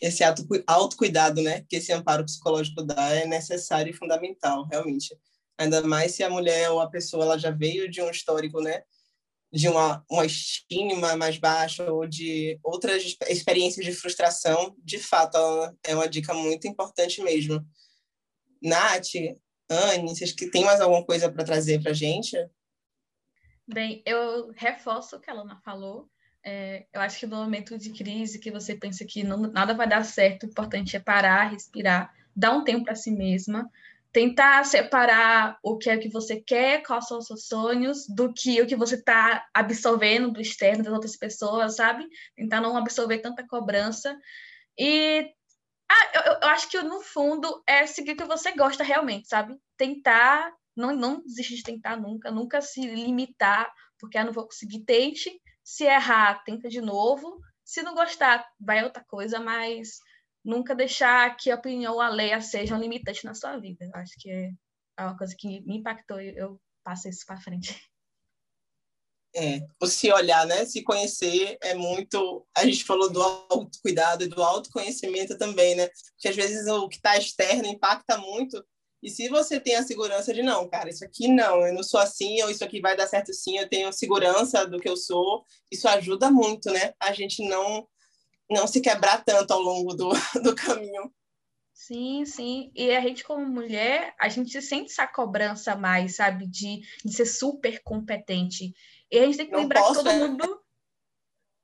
esse 0.00 0.22
autocuidado, 0.66 1.42
né, 1.42 1.64
que 1.68 1.76
esse 1.76 1.92
amparo 1.92 2.24
psicológico 2.24 2.82
dá 2.82 3.10
é 3.10 3.26
necessário 3.26 3.90
e 3.90 3.96
fundamental, 3.96 4.66
realmente. 4.66 5.16
Ainda 5.58 5.82
mais 5.82 6.12
se 6.12 6.22
a 6.22 6.30
mulher 6.30 6.70
ou 6.70 6.80
a 6.80 6.88
pessoa 6.88 7.24
ela 7.24 7.38
já 7.38 7.50
veio 7.50 7.90
de 7.90 8.00
um 8.00 8.10
histórico, 8.10 8.60
né, 8.60 8.82
de 9.52 9.68
uma, 9.68 10.04
uma 10.10 10.26
estima 10.26 11.16
mais 11.16 11.38
baixa 11.38 11.90
ou 11.90 12.06
de 12.06 12.58
outras 12.62 13.16
experiências 13.28 13.84
de 13.84 13.92
frustração, 13.92 14.74
de 14.78 14.98
fato, 14.98 15.36
é 15.82 15.94
uma 15.94 16.08
dica 16.08 16.34
muito 16.34 16.68
importante 16.68 17.22
mesmo. 17.22 17.64
Nath, 18.62 19.14
Anne, 19.70 20.08
vocês 20.08 20.32
que 20.32 20.50
tem 20.50 20.64
mais 20.64 20.80
alguma 20.80 21.04
coisa 21.04 21.30
para 21.30 21.44
trazer 21.44 21.80
para 21.80 21.92
a 21.92 21.94
gente? 21.94 22.36
Bem, 23.66 24.02
eu 24.06 24.50
reforço 24.56 25.16
o 25.16 25.20
que 25.20 25.30
a 25.30 25.34
Luna 25.34 25.60
falou. 25.64 26.08
É, 26.50 26.86
eu 26.94 27.02
acho 27.02 27.20
que 27.20 27.26
no 27.26 27.36
momento 27.36 27.76
de 27.76 27.92
crise 27.92 28.38
que 28.38 28.50
você 28.50 28.74
pensa 28.74 29.04
que 29.04 29.22
não, 29.22 29.36
nada 29.36 29.74
vai 29.74 29.86
dar 29.86 30.02
certo, 30.02 30.44
o 30.44 30.46
importante 30.46 30.96
é 30.96 31.00
parar, 31.00 31.50
respirar, 31.50 32.10
dar 32.34 32.52
um 32.52 32.64
tempo 32.64 32.84
para 32.84 32.94
si 32.94 33.10
mesma, 33.10 33.70
tentar 34.10 34.64
separar 34.64 35.58
o 35.62 35.76
que 35.76 35.90
é 35.90 35.98
que 35.98 36.08
você 36.08 36.40
quer, 36.40 36.82
quais 36.82 37.06
são 37.06 37.18
os 37.18 37.26
seus 37.26 37.46
sonhos, 37.46 38.06
do 38.08 38.32
que 38.32 38.62
o 38.62 38.66
que 38.66 38.74
você 38.74 38.94
está 38.94 39.46
absorvendo 39.52 40.32
do 40.32 40.40
externo 40.40 40.82
das 40.82 40.92
outras 40.94 41.16
pessoas, 41.16 41.76
sabe? 41.76 42.08
Tentar 42.34 42.62
não 42.62 42.78
absorver 42.78 43.18
tanta 43.18 43.46
cobrança. 43.46 44.18
E 44.78 45.30
ah, 45.90 46.10
eu, 46.14 46.32
eu 46.44 46.48
acho 46.48 46.70
que 46.70 46.80
no 46.80 47.02
fundo 47.02 47.62
é 47.66 47.86
seguir 47.86 48.12
o 48.12 48.16
que 48.16 48.24
você 48.24 48.52
gosta 48.52 48.82
realmente, 48.82 49.28
sabe? 49.28 49.54
Tentar, 49.76 50.50
não, 50.74 50.96
não 50.96 51.22
desistir 51.22 51.56
de 51.56 51.62
tentar 51.64 51.98
nunca, 51.98 52.30
nunca 52.30 52.62
se 52.62 52.80
limitar, 52.80 53.70
porque 53.98 54.16
ah, 54.16 54.24
não 54.24 54.32
vou 54.32 54.44
conseguir, 54.44 54.80
tente 54.86 55.30
se 55.68 55.84
errar, 55.84 56.42
tenta 56.44 56.66
de 56.66 56.80
novo. 56.80 57.38
Se 57.62 57.82
não 57.82 57.94
gostar, 57.94 58.42
vai 58.58 58.82
outra 58.82 59.04
coisa, 59.04 59.38
mas 59.38 59.98
nunca 60.42 60.74
deixar 60.74 61.36
que 61.36 61.50
a 61.50 61.56
opinião 61.56 62.00
alheia 62.00 62.40
seja 62.40 62.74
um 62.74 62.80
limitante 62.80 63.22
na 63.26 63.34
sua 63.34 63.58
vida. 63.58 63.84
Eu 63.84 63.94
acho 63.96 64.14
que 64.18 64.30
é 64.30 64.50
uma 64.98 65.14
coisa 65.14 65.36
que 65.38 65.60
me 65.66 65.76
impactou 65.76 66.22
e 66.22 66.34
eu 66.34 66.58
passo 66.82 67.06
isso 67.10 67.26
para 67.26 67.38
frente. 67.38 67.78
É, 69.36 69.60
se 69.84 70.10
olhar, 70.10 70.46
né? 70.46 70.64
Se 70.64 70.82
conhecer 70.82 71.58
é 71.60 71.74
muito. 71.74 72.46
A 72.56 72.64
gente 72.64 72.82
falou 72.82 73.12
do 73.12 73.22
autocuidado 73.22 74.24
e 74.24 74.28
do 74.28 74.42
autoconhecimento 74.42 75.36
também, 75.36 75.76
né? 75.76 75.86
Porque 75.88 76.28
às 76.28 76.34
vezes 76.34 76.66
o 76.66 76.88
que 76.88 76.96
está 76.96 77.18
externo 77.18 77.66
impacta 77.66 78.16
muito 78.16 78.64
e 79.02 79.08
se 79.10 79.28
você 79.28 79.60
tem 79.60 79.76
a 79.76 79.82
segurança 79.82 80.34
de 80.34 80.42
não, 80.42 80.68
cara, 80.68 80.90
isso 80.90 81.04
aqui 81.04 81.28
não, 81.28 81.66
eu 81.66 81.72
não 81.72 81.82
sou 81.82 82.00
assim, 82.00 82.42
ou 82.42 82.50
isso 82.50 82.64
aqui 82.64 82.80
vai 82.80 82.96
dar 82.96 83.06
certo 83.06 83.32
sim, 83.32 83.58
eu 83.58 83.68
tenho 83.68 83.92
segurança 83.92 84.66
do 84.66 84.80
que 84.80 84.88
eu 84.88 84.96
sou, 84.96 85.44
isso 85.70 85.86
ajuda 85.88 86.30
muito, 86.30 86.70
né? 86.70 86.92
A 87.00 87.12
gente 87.12 87.46
não 87.48 87.86
não 88.50 88.66
se 88.66 88.80
quebrar 88.80 89.22
tanto 89.24 89.52
ao 89.52 89.60
longo 89.60 89.94
do, 89.94 90.08
do 90.42 90.54
caminho. 90.54 91.12
Sim, 91.74 92.24
sim. 92.24 92.72
E 92.74 92.90
a 92.90 93.00
gente, 93.00 93.22
como 93.22 93.46
mulher, 93.46 94.14
a 94.18 94.28
gente 94.28 94.60
sente 94.62 94.90
essa 94.90 95.06
cobrança 95.06 95.76
mais, 95.76 96.16
sabe? 96.16 96.46
De, 96.46 96.80
de 97.04 97.12
ser 97.12 97.26
super 97.26 97.82
competente. 97.82 98.72
E 99.10 99.18
a 99.18 99.26
gente 99.26 99.36
tem 99.36 99.46
que 99.46 99.52
não 99.52 99.60
lembrar 99.60 99.82
posso, 99.82 99.98
que 99.98 100.04
todo 100.04 100.10
é... 100.10 100.18
mundo 100.18 100.60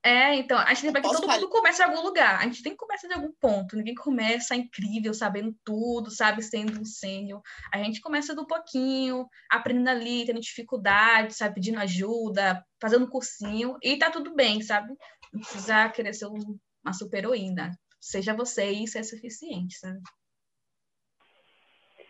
é, 0.05 0.35
então, 0.35 0.55
a 0.59 0.71
gente 0.71 0.85
lembra 0.85 1.01
que 1.01 1.09
todo 1.09 1.27
mundo 1.27 1.49
começa 1.49 1.81
em 1.81 1.85
algum 1.87 2.01
lugar. 2.03 2.39
A 2.39 2.43
gente 2.43 2.61
tem 2.61 2.73
que 2.73 2.77
começar 2.77 3.07
de 3.07 3.15
algum 3.15 3.31
ponto. 3.41 3.75
Ninguém 3.75 3.95
começa 3.95 4.55
incrível, 4.55 5.15
sabendo 5.15 5.57
tudo, 5.65 6.11
sabe, 6.11 6.43
sendo 6.43 6.79
um 6.79 6.85
sênior. 6.85 7.41
A 7.73 7.79
gente 7.79 7.99
começa 7.99 8.35
do 8.35 8.45
pouquinho, 8.45 9.27
aprendendo 9.49 9.89
ali, 9.89 10.23
tendo 10.23 10.39
dificuldade, 10.39 11.33
sabe, 11.33 11.55
pedindo 11.55 11.79
ajuda, 11.79 12.63
fazendo 12.79 13.09
cursinho, 13.09 13.77
e 13.81 13.97
tá 13.97 14.11
tudo 14.11 14.35
bem, 14.35 14.61
sabe? 14.61 14.93
Não 15.33 15.41
precisa 15.41 15.89
querer 15.89 16.13
ser 16.13 16.27
uma 16.27 16.93
super 16.93 17.17
heroína. 17.17 17.71
Seja 17.99 18.35
você 18.35 18.71
e 18.71 18.83
isso 18.83 18.99
é 18.99 19.03
suficiente, 19.03 19.79
sabe? 19.79 19.99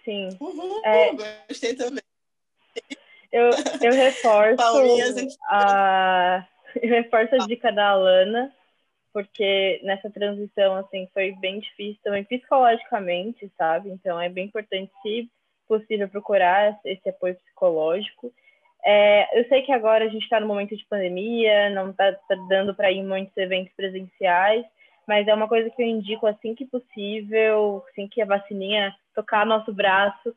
Sim. 0.03 0.27
Uhum, 0.41 0.81
é... 0.83 1.15
Gostei 1.47 1.73
também. 1.73 2.03
Eu, 3.31 3.51
eu 3.81 3.93
reforço 3.93 4.61
a 5.49 6.45
eu 6.81 6.89
reforço 6.89 7.35
a 7.35 7.47
dica 7.47 7.71
da 7.71 7.89
Alana, 7.89 8.51
porque 9.13 9.79
nessa 9.83 10.09
transição, 10.09 10.75
assim, 10.75 11.07
foi 11.13 11.31
bem 11.33 11.59
difícil 11.59 11.99
também 12.03 12.23
psicologicamente, 12.23 13.51
sabe? 13.57 13.89
Então, 13.89 14.19
é 14.19 14.29
bem 14.29 14.45
importante, 14.45 14.91
se 15.01 15.29
possível, 15.67 16.07
procurar 16.07 16.79
esse 16.85 17.09
apoio 17.09 17.35
psicológico. 17.35 18.31
É, 18.83 19.39
eu 19.39 19.47
sei 19.47 19.63
que 19.63 19.71
agora 19.71 20.05
a 20.05 20.07
gente 20.07 20.23
está 20.23 20.39
no 20.39 20.47
momento 20.47 20.75
de 20.75 20.85
pandemia, 20.85 21.71
não 21.71 21.89
está 21.89 22.11
tá 22.13 22.35
dando 22.47 22.75
para 22.75 22.91
ir 22.91 22.97
em 22.97 23.05
muitos 23.05 23.35
eventos 23.35 23.73
presenciais, 23.73 24.63
mas 25.07 25.27
é 25.27 25.33
uma 25.33 25.47
coisa 25.47 25.69
que 25.71 25.81
eu 25.81 25.87
indico 25.87 26.27
assim 26.27 26.53
que 26.53 26.65
possível, 26.65 27.83
assim 27.89 28.07
que 28.07 28.21
a 28.21 28.25
vacininha 28.25 28.95
tocar 29.15 29.45
nosso 29.45 29.73
braço, 29.73 30.35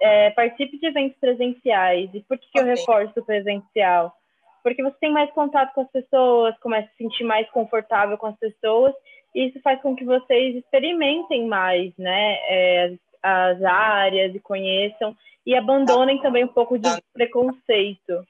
é, 0.00 0.30
participe 0.30 0.78
de 0.78 0.86
eventos 0.86 1.18
presenciais. 1.18 2.08
E 2.14 2.20
por 2.20 2.38
que, 2.38 2.48
que 2.50 2.58
eu 2.58 2.64
reforço 2.64 3.12
o 3.18 3.24
presencial? 3.24 4.16
Porque 4.62 4.82
você 4.82 4.96
tem 5.00 5.12
mais 5.12 5.30
contato 5.32 5.74
com 5.74 5.82
as 5.82 5.90
pessoas, 5.90 6.58
começa 6.60 6.86
a 6.86 6.90
se 6.90 6.96
sentir 6.96 7.24
mais 7.24 7.48
confortável 7.50 8.16
com 8.16 8.26
as 8.26 8.38
pessoas, 8.38 8.94
e 9.34 9.48
isso 9.48 9.60
faz 9.62 9.80
com 9.82 9.96
que 9.96 10.04
vocês 10.04 10.56
experimentem 10.56 11.46
mais, 11.46 11.92
né, 11.96 12.34
é, 12.48 12.94
as 13.22 13.62
áreas 13.62 14.34
e 14.34 14.40
conheçam, 14.40 15.16
e 15.44 15.54
abandonem 15.54 16.20
também 16.20 16.44
um 16.44 16.52
pouco 16.52 16.78
de 16.78 16.88
preconceito. 17.12 18.24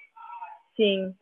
Sim. 0.76 1.14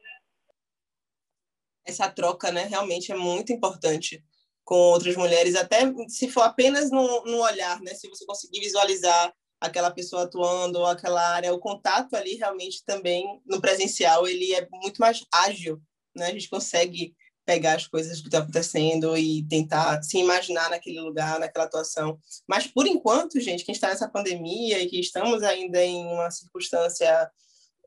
essa 1.85 2.09
troca, 2.09 2.53
né, 2.53 2.65
realmente 2.65 3.11
é 3.11 3.17
muito 3.17 3.53
importante 3.53 4.23
com 4.65 4.77
outras 4.77 5.17
mulheres, 5.17 5.57
até 5.57 5.81
se 6.07 6.29
for 6.29 6.43
apenas 6.43 6.93
no, 6.93 7.25
no 7.25 7.41
olhar, 7.43 7.81
né, 7.81 7.95
se 7.95 8.09
você 8.09 8.25
conseguir 8.25 8.61
visualizar 8.61 9.35
aquela 9.61 9.91
pessoa 9.91 10.23
atuando 10.23 10.85
aquela 10.87 11.35
área, 11.35 11.53
o 11.53 11.59
contato 11.59 12.15
ali 12.15 12.35
realmente 12.35 12.83
também 12.85 13.41
no 13.47 13.61
presencial 13.61 14.27
ele 14.27 14.55
é 14.55 14.67
muito 14.73 14.99
mais 14.99 15.25
ágil, 15.33 15.81
né? 16.17 16.27
A 16.27 16.33
gente 16.33 16.49
consegue 16.49 17.15
pegar 17.45 17.75
as 17.75 17.87
coisas 17.87 18.21
que 18.21 18.29
estão 18.29 18.43
acontecendo 18.43 19.17
e 19.17 19.45
tentar 19.49 20.03
se 20.03 20.19
imaginar 20.19 20.71
naquele 20.71 21.01
lugar, 21.01 21.39
naquela 21.39 21.65
atuação. 21.65 22.19
Mas 22.49 22.67
por 22.67 22.87
enquanto, 22.87 23.41
gente, 23.41 23.65
que 23.65 23.73
está 23.73 23.89
nessa 23.89 24.09
pandemia 24.09 24.81
e 24.81 24.87
que 24.87 25.01
estamos 25.01 25.43
ainda 25.43 25.85
em 25.85 26.07
uma 26.07 26.31
circunstância 26.31 27.31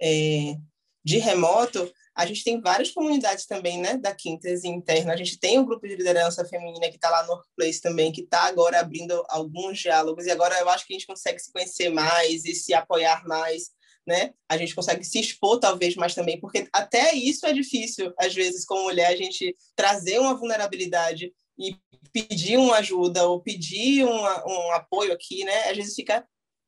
é, 0.02 0.56
de 1.04 1.18
remoto, 1.18 1.90
a 2.16 2.26
gente 2.26 2.44
tem 2.44 2.62
várias 2.62 2.92
comunidades 2.92 3.46
também, 3.46 3.80
né, 3.80 3.98
da 3.98 4.14
Quintas 4.14 4.64
interna. 4.64 5.14
A 5.14 5.16
gente 5.16 5.40
tem 5.40 5.58
um 5.58 5.66
grupo 5.66 5.88
de 5.88 5.96
liderança 5.96 6.46
feminina 6.46 6.90
que 6.90 6.96
está 6.96 7.10
lá 7.10 7.24
no 7.24 7.34
Workplace 7.34 7.82
também, 7.82 8.12
que 8.12 8.22
está 8.22 8.44
agora 8.44 8.80
abrindo 8.80 9.24
alguns 9.30 9.80
diálogos, 9.80 10.26
e 10.26 10.32
agora 10.32 10.58
eu 10.60 10.70
acho 10.70 10.86
que 10.86 10.94
a 10.94 10.98
gente 10.98 11.08
consegue 11.08 11.40
se 11.40 11.52
conhecer 11.52 11.90
mais 11.90 12.46
e 12.46 12.54
se 12.54 12.74
apoiar 12.74 13.26
mais, 13.26 13.72
né? 14.06 14.34
A 14.48 14.58
gente 14.58 14.76
consegue 14.76 15.04
se 15.04 15.20
expor 15.20 15.60
talvez 15.60 15.96
mais 15.96 16.14
também, 16.14 16.40
porque 16.40 16.68
até 16.72 17.14
isso 17.16 17.46
é 17.48 17.54
difícil, 17.54 18.14
às 18.20 18.34
vezes, 18.34 18.66
como 18.66 18.84
mulher, 18.84 19.08
a 19.08 19.16
gente 19.16 19.56
trazer 19.76 20.20
uma 20.20 20.36
vulnerabilidade 20.36 21.34
e 21.58 21.76
pedir 22.12 22.58
uma 22.58 22.78
ajuda 22.78 23.28
ou 23.28 23.42
pedir 23.42 24.06
uma, 24.06 24.48
um 24.48 24.72
apoio 24.74 25.14
aqui, 25.14 25.44
né? 25.44 25.70
Às 25.70 25.78
vezes 25.78 25.96
fica 25.96 26.24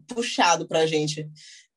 puxado 0.08 0.67
para 0.67 0.79
a 0.79 0.88
gente. 0.88 1.27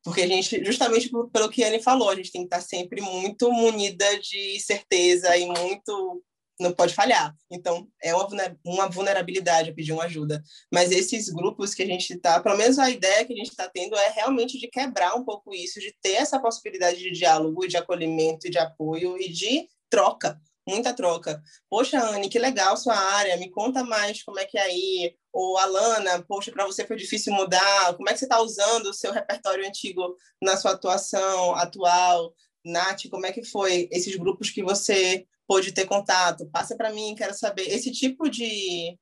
Porque 0.08 0.22
a 0.22 0.26
gente, 0.26 0.64
justamente 0.64 1.10
pelo 1.32 1.48
que 1.48 1.62
a 1.62 1.68
Anne 1.68 1.82
falou, 1.82 2.10
a 2.10 2.14
gente 2.14 2.32
tem 2.32 2.42
que 2.42 2.46
estar 2.46 2.60
sempre 2.60 3.00
muito 3.00 3.52
munida 3.52 4.18
de 4.20 4.58
certeza 4.60 5.36
e 5.36 5.46
muito. 5.46 6.22
Não 6.60 6.72
pode 6.72 6.92
falhar. 6.92 7.36
Então, 7.48 7.86
é 8.02 8.12
uma 8.64 8.88
vulnerabilidade 8.88 9.72
pedir 9.72 9.92
uma 9.92 10.04
ajuda. 10.04 10.42
Mas 10.72 10.90
esses 10.90 11.28
grupos 11.28 11.72
que 11.72 11.84
a 11.84 11.86
gente 11.86 12.14
está, 12.14 12.40
pelo 12.40 12.56
menos 12.56 12.80
a 12.80 12.90
ideia 12.90 13.24
que 13.24 13.32
a 13.32 13.36
gente 13.36 13.50
está 13.50 13.68
tendo 13.68 13.94
é 13.96 14.08
realmente 14.10 14.58
de 14.58 14.66
quebrar 14.66 15.14
um 15.14 15.24
pouco 15.24 15.54
isso, 15.54 15.78
de 15.78 15.94
ter 16.02 16.14
essa 16.14 16.40
possibilidade 16.40 16.98
de 16.98 17.12
diálogo, 17.12 17.68
de 17.68 17.76
acolhimento, 17.76 18.50
de 18.50 18.58
apoio 18.58 19.16
e 19.20 19.28
de 19.28 19.68
troca 19.88 20.40
muita 20.68 20.92
troca. 20.92 21.42
Poxa, 21.70 21.98
Anne, 21.98 22.28
que 22.28 22.38
legal 22.38 22.76
sua 22.76 22.94
área, 22.94 23.36
me 23.38 23.50
conta 23.50 23.82
mais 23.82 24.22
como 24.22 24.38
é 24.38 24.44
que 24.44 24.58
é 24.58 24.62
aí. 24.62 25.16
Ou 25.32 25.56
Alana, 25.56 26.22
poxa, 26.22 26.52
para 26.52 26.66
você 26.66 26.86
foi 26.86 26.96
difícil 26.96 27.32
mudar, 27.32 27.94
como 27.96 28.08
é 28.08 28.12
que 28.12 28.18
você 28.18 28.26
está 28.26 28.40
usando 28.40 28.86
o 28.86 28.94
seu 28.94 29.12
repertório 29.12 29.66
antigo 29.66 30.14
na 30.42 30.56
sua 30.56 30.72
atuação 30.72 31.54
atual? 31.54 32.34
Nath, 32.64 33.08
como 33.10 33.24
é 33.26 33.32
que 33.32 33.44
foi 33.44 33.88
esses 33.90 34.14
grupos 34.16 34.50
que 34.50 34.62
você 34.62 35.26
pôde 35.46 35.72
ter 35.72 35.86
contato? 35.86 36.48
Passa 36.50 36.76
para 36.76 36.92
mim, 36.92 37.14
quero 37.16 37.34
saber. 37.34 37.62
Esse 37.62 37.90
tipo 37.90 38.28
de, 38.28 38.98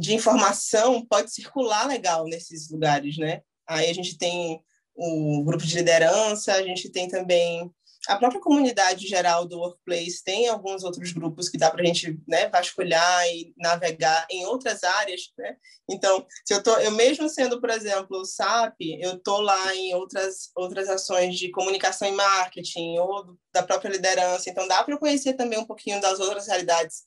de 0.00 0.14
informação 0.14 1.04
pode 1.06 1.32
circular 1.32 1.86
legal 1.86 2.24
nesses 2.24 2.70
lugares, 2.70 3.16
né? 3.16 3.40
Aí 3.66 3.88
a 3.88 3.94
gente 3.94 4.18
tem 4.18 4.60
o 4.94 5.42
grupo 5.44 5.64
de 5.64 5.76
liderança, 5.76 6.52
a 6.52 6.62
gente 6.62 6.90
tem 6.90 7.08
também 7.08 7.72
a 8.08 8.16
própria 8.16 8.40
comunidade 8.40 9.06
geral 9.06 9.44
do 9.44 9.58
Workplace 9.58 10.24
tem 10.24 10.48
alguns 10.48 10.82
outros 10.82 11.12
grupos 11.12 11.50
que 11.50 11.58
dá 11.58 11.70
para 11.70 11.82
a 11.82 11.84
gente 11.84 12.18
né, 12.26 12.48
vasculhar 12.48 13.26
e 13.28 13.52
navegar 13.58 14.26
em 14.30 14.46
outras 14.46 14.82
áreas. 14.82 15.30
Né? 15.36 15.56
Então, 15.88 16.26
se 16.42 16.54
eu, 16.54 16.62
tô, 16.62 16.74
eu 16.78 16.90
mesmo 16.92 17.28
sendo, 17.28 17.60
por 17.60 17.68
exemplo, 17.68 18.24
SAP, 18.24 18.76
eu 18.80 19.16
estou 19.16 19.42
lá 19.42 19.74
em 19.74 19.94
outras, 19.94 20.50
outras 20.56 20.88
ações 20.88 21.36
de 21.36 21.50
comunicação 21.50 22.08
e 22.08 22.12
marketing 22.12 22.98
ou 22.98 23.36
da 23.52 23.62
própria 23.62 23.90
liderança. 23.90 24.48
Então, 24.48 24.66
dá 24.66 24.82
para 24.82 24.94
eu 24.94 24.98
conhecer 24.98 25.34
também 25.34 25.58
um 25.58 25.66
pouquinho 25.66 26.00
das 26.00 26.18
outras 26.18 26.46
realidades, 26.46 27.02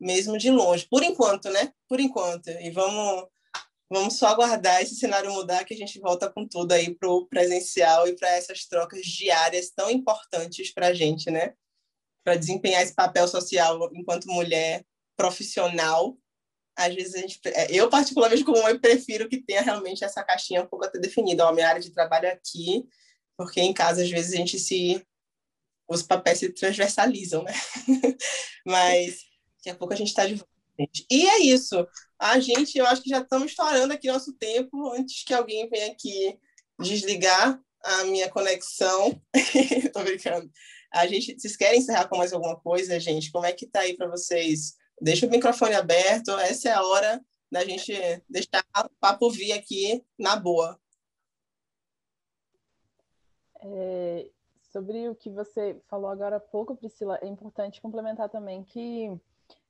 mesmo 0.00 0.38
de 0.38 0.50
longe. 0.50 0.88
Por 0.90 1.02
enquanto, 1.02 1.50
né? 1.50 1.72
Por 1.86 2.00
enquanto. 2.00 2.48
E 2.48 2.70
vamos 2.70 3.28
Vamos 3.90 4.18
só 4.18 4.28
aguardar 4.28 4.82
esse 4.82 4.96
cenário 4.96 5.32
mudar 5.32 5.64
que 5.64 5.72
a 5.72 5.76
gente 5.76 5.98
volta 5.98 6.30
com 6.30 6.46
tudo 6.46 6.72
aí 6.72 6.94
para 6.94 7.08
o 7.08 7.26
presencial 7.26 8.06
e 8.06 8.14
para 8.14 8.28
essas 8.32 8.66
trocas 8.66 9.06
diárias 9.06 9.70
tão 9.70 9.90
importantes 9.90 10.72
para 10.72 10.88
a 10.88 10.94
gente, 10.94 11.30
né? 11.30 11.54
Para 12.22 12.36
desempenhar 12.36 12.82
esse 12.82 12.94
papel 12.94 13.26
social 13.26 13.90
enquanto 13.94 14.26
mulher 14.26 14.84
profissional. 15.16 16.18
Às 16.76 16.94
vezes 16.94 17.14
a 17.14 17.18
gente, 17.18 17.40
é, 17.46 17.74
eu 17.74 17.88
particularmente 17.88 18.44
como 18.44 18.58
eu 18.68 18.78
prefiro 18.78 19.28
que 19.28 19.42
tenha 19.42 19.62
realmente 19.62 20.04
essa 20.04 20.22
caixinha 20.22 20.62
um 20.62 20.66
pouco 20.66 20.84
até 20.84 20.98
definida, 20.98 21.46
ó, 21.46 21.52
minha 21.52 21.68
área 21.68 21.80
de 21.80 21.90
trabalho 21.90 22.26
é 22.26 22.32
aqui, 22.32 22.86
porque 23.36 23.60
em 23.60 23.72
casa 23.72 24.02
às 24.02 24.10
vezes 24.10 24.34
a 24.34 24.36
gente 24.36 24.58
se 24.58 25.02
os 25.88 26.02
papéis 26.02 26.38
se 26.40 26.52
transversalizam, 26.52 27.42
né? 27.42 27.54
Mas 28.66 29.20
daqui 29.56 29.70
a 29.70 29.74
pouco 29.74 29.94
a 29.94 29.96
gente 29.96 30.08
está 30.08 30.26
de 30.26 30.34
volta. 30.34 30.57
E 31.10 31.28
é 31.28 31.40
isso. 31.40 31.86
A 32.18 32.38
gente, 32.38 32.78
eu 32.78 32.86
acho 32.86 33.02
que 33.02 33.10
já 33.10 33.20
estamos 33.20 33.50
estourando 33.50 33.92
aqui 33.92 34.08
nosso 34.08 34.32
tempo 34.34 34.92
antes 34.92 35.24
que 35.24 35.34
alguém 35.34 35.68
venha 35.68 35.92
aqui 35.92 36.38
desligar 36.78 37.60
a 37.82 38.04
minha 38.04 38.30
conexão. 38.30 39.20
Tô 39.92 40.02
brincando. 40.02 40.50
A 40.92 41.06
gente, 41.06 41.38
vocês 41.38 41.56
querem 41.56 41.80
encerrar 41.80 42.08
com 42.08 42.16
mais 42.16 42.32
alguma 42.32 42.58
coisa, 42.58 42.98
gente? 43.00 43.30
Como 43.32 43.44
é 43.44 43.52
que 43.52 43.66
tá 43.66 43.80
aí 43.80 43.96
para 43.96 44.08
vocês? 44.08 44.76
Deixa 45.00 45.26
o 45.26 45.30
microfone 45.30 45.74
aberto. 45.74 46.30
Essa 46.38 46.70
é 46.70 46.72
a 46.72 46.82
hora 46.82 47.24
da 47.50 47.64
gente 47.64 47.92
deixar 48.28 48.64
o 48.84 48.90
papo 49.00 49.30
vir 49.30 49.52
aqui 49.52 50.04
na 50.18 50.36
boa. 50.36 50.78
É, 53.60 54.30
sobre 54.72 55.08
o 55.08 55.14
que 55.14 55.30
você 55.30 55.80
falou 55.88 56.10
agora 56.10 56.36
há 56.36 56.40
pouco, 56.40 56.76
Priscila, 56.76 57.18
é 57.20 57.26
importante 57.26 57.80
complementar 57.80 58.28
também 58.28 58.62
que 58.62 59.10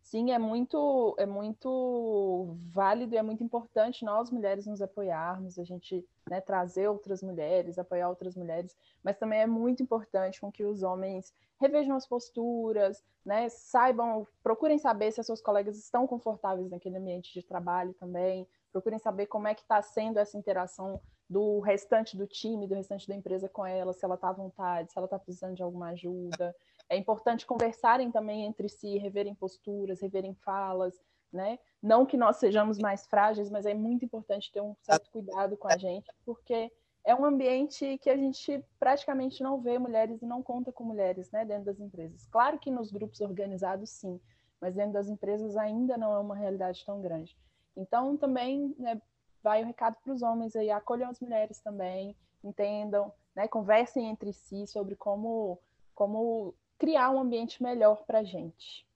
Sim, 0.02 0.30
é 0.32 0.38
muito, 0.38 1.14
é 1.18 1.26
muito 1.26 2.56
válido 2.70 3.14
e 3.14 3.18
é 3.18 3.22
muito 3.22 3.44
importante 3.44 4.06
nós 4.06 4.30
mulheres 4.30 4.66
nos 4.66 4.80
apoiarmos, 4.80 5.58
a 5.58 5.64
gente 5.64 6.02
né, 6.30 6.40
trazer 6.40 6.88
outras 6.88 7.22
mulheres, 7.22 7.78
apoiar 7.78 8.08
outras 8.08 8.34
mulheres, 8.34 8.74
mas 9.02 9.18
também 9.18 9.40
é 9.40 9.46
muito 9.46 9.82
importante 9.82 10.40
com 10.40 10.50
que 10.50 10.64
os 10.64 10.82
homens 10.82 11.34
revejam 11.60 11.94
as 11.94 12.06
posturas, 12.06 13.04
né, 13.22 13.50
saibam, 13.50 14.26
procurem 14.42 14.78
saber 14.78 15.12
se 15.12 15.20
as 15.20 15.26
suas 15.26 15.42
colegas 15.42 15.76
estão 15.76 16.06
confortáveis 16.06 16.70
naquele 16.70 16.96
ambiente 16.96 17.34
de 17.34 17.42
trabalho 17.42 17.92
também, 17.92 18.48
procurem 18.72 18.98
saber 18.98 19.26
como 19.26 19.46
é 19.46 19.54
que 19.54 19.60
está 19.62 19.82
sendo 19.82 20.18
essa 20.18 20.38
interação 20.38 20.98
do 21.28 21.60
restante 21.60 22.16
do 22.16 22.26
time, 22.26 22.66
do 22.66 22.74
restante 22.74 23.06
da 23.06 23.14
empresa 23.14 23.48
com 23.48 23.66
ela, 23.66 23.92
se 23.92 24.04
ela 24.04 24.14
está 24.14 24.30
à 24.30 24.32
vontade, 24.32 24.90
se 24.90 24.98
ela 24.98 25.04
está 25.04 25.18
precisando 25.18 25.54
de 25.54 25.62
alguma 25.62 25.88
ajuda. 25.90 26.56
É 26.88 26.96
importante 26.96 27.46
conversarem 27.46 28.10
também 28.10 28.44
entre 28.44 28.68
si, 28.68 28.96
reverem 28.98 29.34
posturas, 29.34 30.00
reverem 30.00 30.34
falas, 30.34 30.98
né? 31.32 31.58
Não 31.82 32.06
que 32.06 32.16
nós 32.16 32.36
sejamos 32.36 32.78
mais 32.78 33.06
frágeis, 33.06 33.50
mas 33.50 33.66
é 33.66 33.74
muito 33.74 34.04
importante 34.04 34.50
ter 34.50 34.60
um 34.60 34.74
certo 34.82 35.10
cuidado 35.10 35.56
com 35.56 35.68
a 35.68 35.76
gente, 35.76 36.10
porque 36.24 36.72
é 37.04 37.14
um 37.14 37.24
ambiente 37.24 37.98
que 37.98 38.10
a 38.10 38.16
gente 38.16 38.62
praticamente 38.78 39.42
não 39.42 39.60
vê 39.60 39.78
mulheres 39.78 40.20
e 40.22 40.26
não 40.26 40.42
conta 40.42 40.72
com 40.72 40.84
mulheres, 40.84 41.30
né, 41.30 41.44
dentro 41.44 41.66
das 41.66 41.80
empresas. 41.80 42.26
Claro 42.26 42.58
que 42.58 42.70
nos 42.70 42.90
grupos 42.90 43.20
organizados 43.20 43.90
sim, 43.90 44.20
mas 44.60 44.74
dentro 44.74 44.94
das 44.94 45.08
empresas 45.08 45.56
ainda 45.56 45.96
não 45.96 46.12
é 46.14 46.18
uma 46.18 46.36
realidade 46.36 46.84
tão 46.84 47.00
grande. 47.00 47.36
Então 47.76 48.16
também 48.16 48.74
né, 48.78 49.00
vai 49.42 49.62
o 49.62 49.66
recado 49.66 49.96
para 50.02 50.12
os 50.12 50.22
homens 50.22 50.56
aí, 50.56 50.70
acolham 50.70 51.08
as 51.08 51.20
mulheres 51.20 51.60
também, 51.60 52.16
entendam, 52.42 53.12
né, 53.34 53.46
conversem 53.46 54.06
entre 54.06 54.32
si 54.32 54.66
sobre 54.66 54.96
como 54.96 55.58
como 55.94 56.54
criar 56.78 57.10
um 57.10 57.20
ambiente 57.20 57.62
melhor 57.62 58.04
para 58.06 58.20
a 58.20 58.24
gente. 58.24 58.86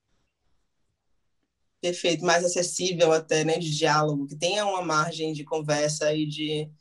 Perfeito, 1.81 2.23
mais 2.23 2.45
acessível 2.45 3.11
até, 3.11 3.43
né, 3.43 3.59
de 3.59 3.75
diálogo, 3.75 4.27
que 4.27 4.37
tenha 4.37 4.65
uma 4.65 4.81
margem 4.81 5.33
de 5.33 5.43
conversa 5.43 6.13
e 6.13 6.25
de, 6.25 6.71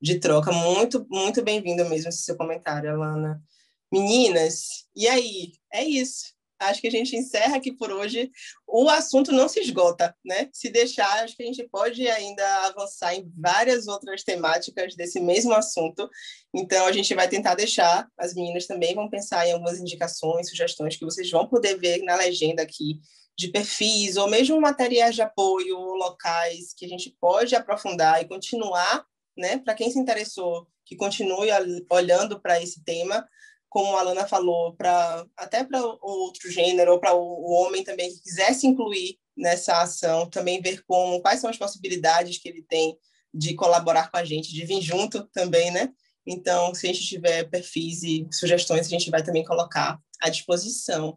de 0.00 0.20
troca. 0.20 0.52
Muito, 0.52 1.06
muito 1.08 1.42
bem-vindo 1.42 1.88
mesmo 1.88 2.10
esse 2.10 2.22
seu 2.22 2.36
comentário, 2.36 2.90
Alana. 2.90 3.42
Meninas, 3.90 4.86
e 4.94 5.08
aí? 5.08 5.52
É 5.72 5.82
isso 5.82 6.38
acho 6.60 6.80
que 6.80 6.88
a 6.88 6.90
gente 6.90 7.16
encerra 7.16 7.56
aqui 7.56 7.72
por 7.72 7.90
hoje. 7.90 8.30
O 8.66 8.88
assunto 8.88 9.32
não 9.32 9.48
se 9.48 9.60
esgota, 9.60 10.14
né? 10.24 10.48
Se 10.52 10.68
deixar, 10.68 11.24
acho 11.24 11.36
que 11.36 11.42
a 11.42 11.46
gente 11.46 11.66
pode 11.68 12.06
ainda 12.08 12.44
avançar 12.66 13.14
em 13.14 13.30
várias 13.36 13.88
outras 13.88 14.22
temáticas 14.22 14.94
desse 14.94 15.18
mesmo 15.20 15.52
assunto. 15.54 16.08
Então, 16.54 16.86
a 16.86 16.92
gente 16.92 17.14
vai 17.14 17.28
tentar 17.28 17.54
deixar, 17.54 18.06
as 18.18 18.34
meninas 18.34 18.66
também 18.66 18.94
vão 18.94 19.08
pensar 19.08 19.46
em 19.46 19.52
algumas 19.52 19.78
indicações, 19.78 20.50
sugestões 20.50 20.96
que 20.96 21.04
vocês 21.04 21.30
vão 21.30 21.48
poder 21.48 21.78
ver 21.78 22.02
na 22.02 22.14
legenda 22.16 22.62
aqui, 22.62 23.00
de 23.36 23.48
perfis, 23.48 24.16
ou 24.16 24.28
mesmo 24.28 24.60
materiais 24.60 25.14
de 25.14 25.22
apoio 25.22 25.76
locais 25.94 26.74
que 26.76 26.84
a 26.84 26.88
gente 26.88 27.16
pode 27.18 27.56
aprofundar 27.56 28.20
e 28.20 28.28
continuar, 28.28 29.04
né? 29.36 29.58
Para 29.58 29.74
quem 29.74 29.90
se 29.90 29.98
interessou, 29.98 30.66
que 30.84 30.94
continue 30.94 31.48
olhando 31.90 32.40
para 32.40 32.62
esse 32.62 32.84
tema 32.84 33.26
como 33.70 33.96
a 33.96 34.00
Alana 34.00 34.26
falou, 34.26 34.74
para 34.74 35.24
até 35.36 35.62
para 35.64 35.80
outro 35.80 36.50
gênero 36.50 36.92
ou 36.92 37.00
para 37.00 37.14
o, 37.14 37.52
homem 37.52 37.84
também 37.84 38.12
que 38.12 38.20
quisesse 38.20 38.66
incluir 38.66 39.16
nessa 39.36 39.80
ação, 39.80 40.28
também 40.28 40.60
ver 40.60 40.82
como 40.86 41.22
quais 41.22 41.40
são 41.40 41.48
as 41.48 41.56
possibilidades 41.56 42.36
que 42.36 42.48
ele 42.48 42.62
tem 42.62 42.98
de 43.32 43.54
colaborar 43.54 44.10
com 44.10 44.16
a 44.16 44.24
gente, 44.24 44.52
de 44.52 44.66
vir 44.66 44.82
junto 44.82 45.24
também, 45.28 45.70
né? 45.70 45.88
Então, 46.26 46.74
se 46.74 46.86
a 46.86 46.92
gente 46.92 47.06
tiver 47.06 47.44
perfis 47.44 48.02
e 48.02 48.26
sugestões, 48.32 48.86
a 48.86 48.90
gente 48.90 49.08
vai 49.08 49.22
também 49.22 49.44
colocar 49.44 49.98
à 50.20 50.28
disposição. 50.28 51.16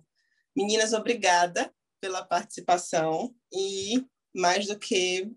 Meninas, 0.56 0.94
obrigada 0.94 1.74
pela 2.00 2.24
participação 2.24 3.34
e 3.52 4.06
mais 4.34 4.68
do 4.68 4.78
que 4.78 5.28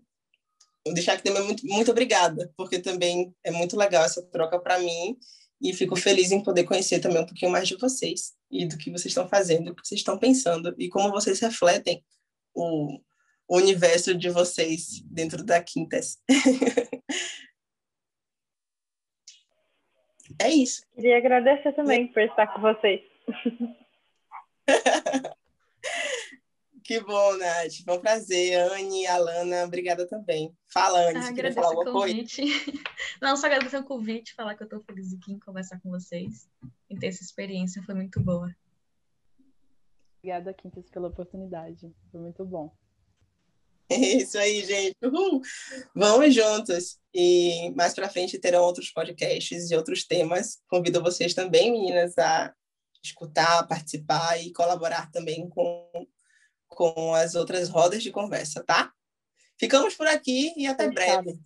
deixar 0.93 1.13
aqui 1.13 1.23
também 1.23 1.43
muito, 1.43 1.65
muito 1.65 1.91
obrigada, 1.91 2.53
porque 2.55 2.79
também 2.79 3.33
é 3.43 3.49
muito 3.49 3.75
legal 3.75 4.05
essa 4.05 4.21
troca 4.21 4.59
para 4.59 4.79
mim 4.79 5.17
e 5.61 5.73
fico 5.73 5.95
feliz 5.95 6.31
em 6.31 6.43
poder 6.43 6.63
conhecer 6.63 6.99
também 6.99 7.21
um 7.21 7.25
pouquinho 7.25 7.51
mais 7.51 7.67
de 7.67 7.75
vocês 7.75 8.35
e 8.49 8.65
do 8.65 8.77
que 8.77 8.91
vocês 8.91 9.07
estão 9.07 9.27
fazendo, 9.27 9.65
do 9.65 9.75
que 9.75 9.87
vocês 9.87 9.99
estão 9.99 10.17
pensando 10.17 10.73
e 10.77 10.87
como 10.87 11.11
vocês 11.11 11.39
refletem 11.39 12.03
o, 12.53 12.99
o 13.47 13.57
universo 13.57 14.15
de 14.15 14.29
vocês 14.29 15.01
dentro 15.05 15.43
da 15.43 15.61
Quintas. 15.61 16.17
é 20.39 20.49
isso. 20.49 20.81
Queria 20.95 21.17
agradecer 21.17 21.73
também 21.73 22.07
por 22.07 22.21
estar 22.21 22.47
com 22.47 22.61
vocês. 22.61 23.01
que 26.87 27.01
bom, 27.01 27.35
Nath. 27.35 27.83
Foi 27.83 27.97
um 27.97 27.99
prazer. 27.99 28.57
Anne, 28.71 29.05
Alana, 29.07 29.65
obrigada 29.65 30.07
também. 30.07 30.55
Fala, 30.71 31.09
Anne, 31.09 31.17
ah, 31.17 31.23
se 31.23 31.33
queria 31.33 31.51
falar 31.51 31.67
alguma 31.67 31.91
coisa. 31.91 32.15
Não, 33.21 33.35
só 33.35 33.47
agradecer 33.47 33.77
o 33.77 33.83
convite, 33.83 34.33
falar 34.33 34.55
que 34.55 34.63
eu 34.63 34.67
estou 34.67 34.81
feliz 34.81 35.13
aqui 35.13 35.33
em 35.33 35.39
conversar 35.39 35.81
com 35.81 35.89
vocês 35.89 36.47
e 36.89 36.97
ter 36.97 37.07
essa 37.07 37.21
experiência. 37.21 37.83
Foi 37.83 37.93
muito 37.93 38.21
boa. 38.21 38.55
Obrigada, 40.17 40.53
Quintas, 40.53 40.89
pela 40.89 41.09
oportunidade. 41.09 41.93
Foi 42.09 42.21
muito 42.21 42.45
bom. 42.45 42.73
É 43.89 43.95
isso 43.95 44.37
aí, 44.37 44.65
gente. 44.65 44.97
Uhul. 45.01 45.41
Vamos 45.95 46.35
juntos. 46.35 46.99
E 47.13 47.71
mais 47.73 47.93
para 47.93 48.09
frente 48.09 48.37
terão 48.37 48.63
outros 48.63 48.91
podcasts 48.91 49.71
e 49.71 49.75
outros 49.77 50.05
temas. 50.05 50.61
Convido 50.67 51.01
vocês 51.01 51.33
também, 51.33 51.71
meninas, 51.71 52.17
a 52.17 52.53
escutar, 53.01 53.65
participar 53.65 54.37
e 54.41 54.51
colaborar 54.51 55.09
também 55.09 55.47
com, 55.47 55.89
com 56.77 57.15
as 57.15 57.33
outras 57.33 57.69
rodas 57.69 58.03
de 58.03 58.11
conversa, 58.11 58.63
tá? 58.63 58.93
Ficamos 59.59 59.95
por 59.95 60.05
aqui 60.05 60.53
e 60.55 60.67
até 60.67 60.87
breve. 60.87 61.39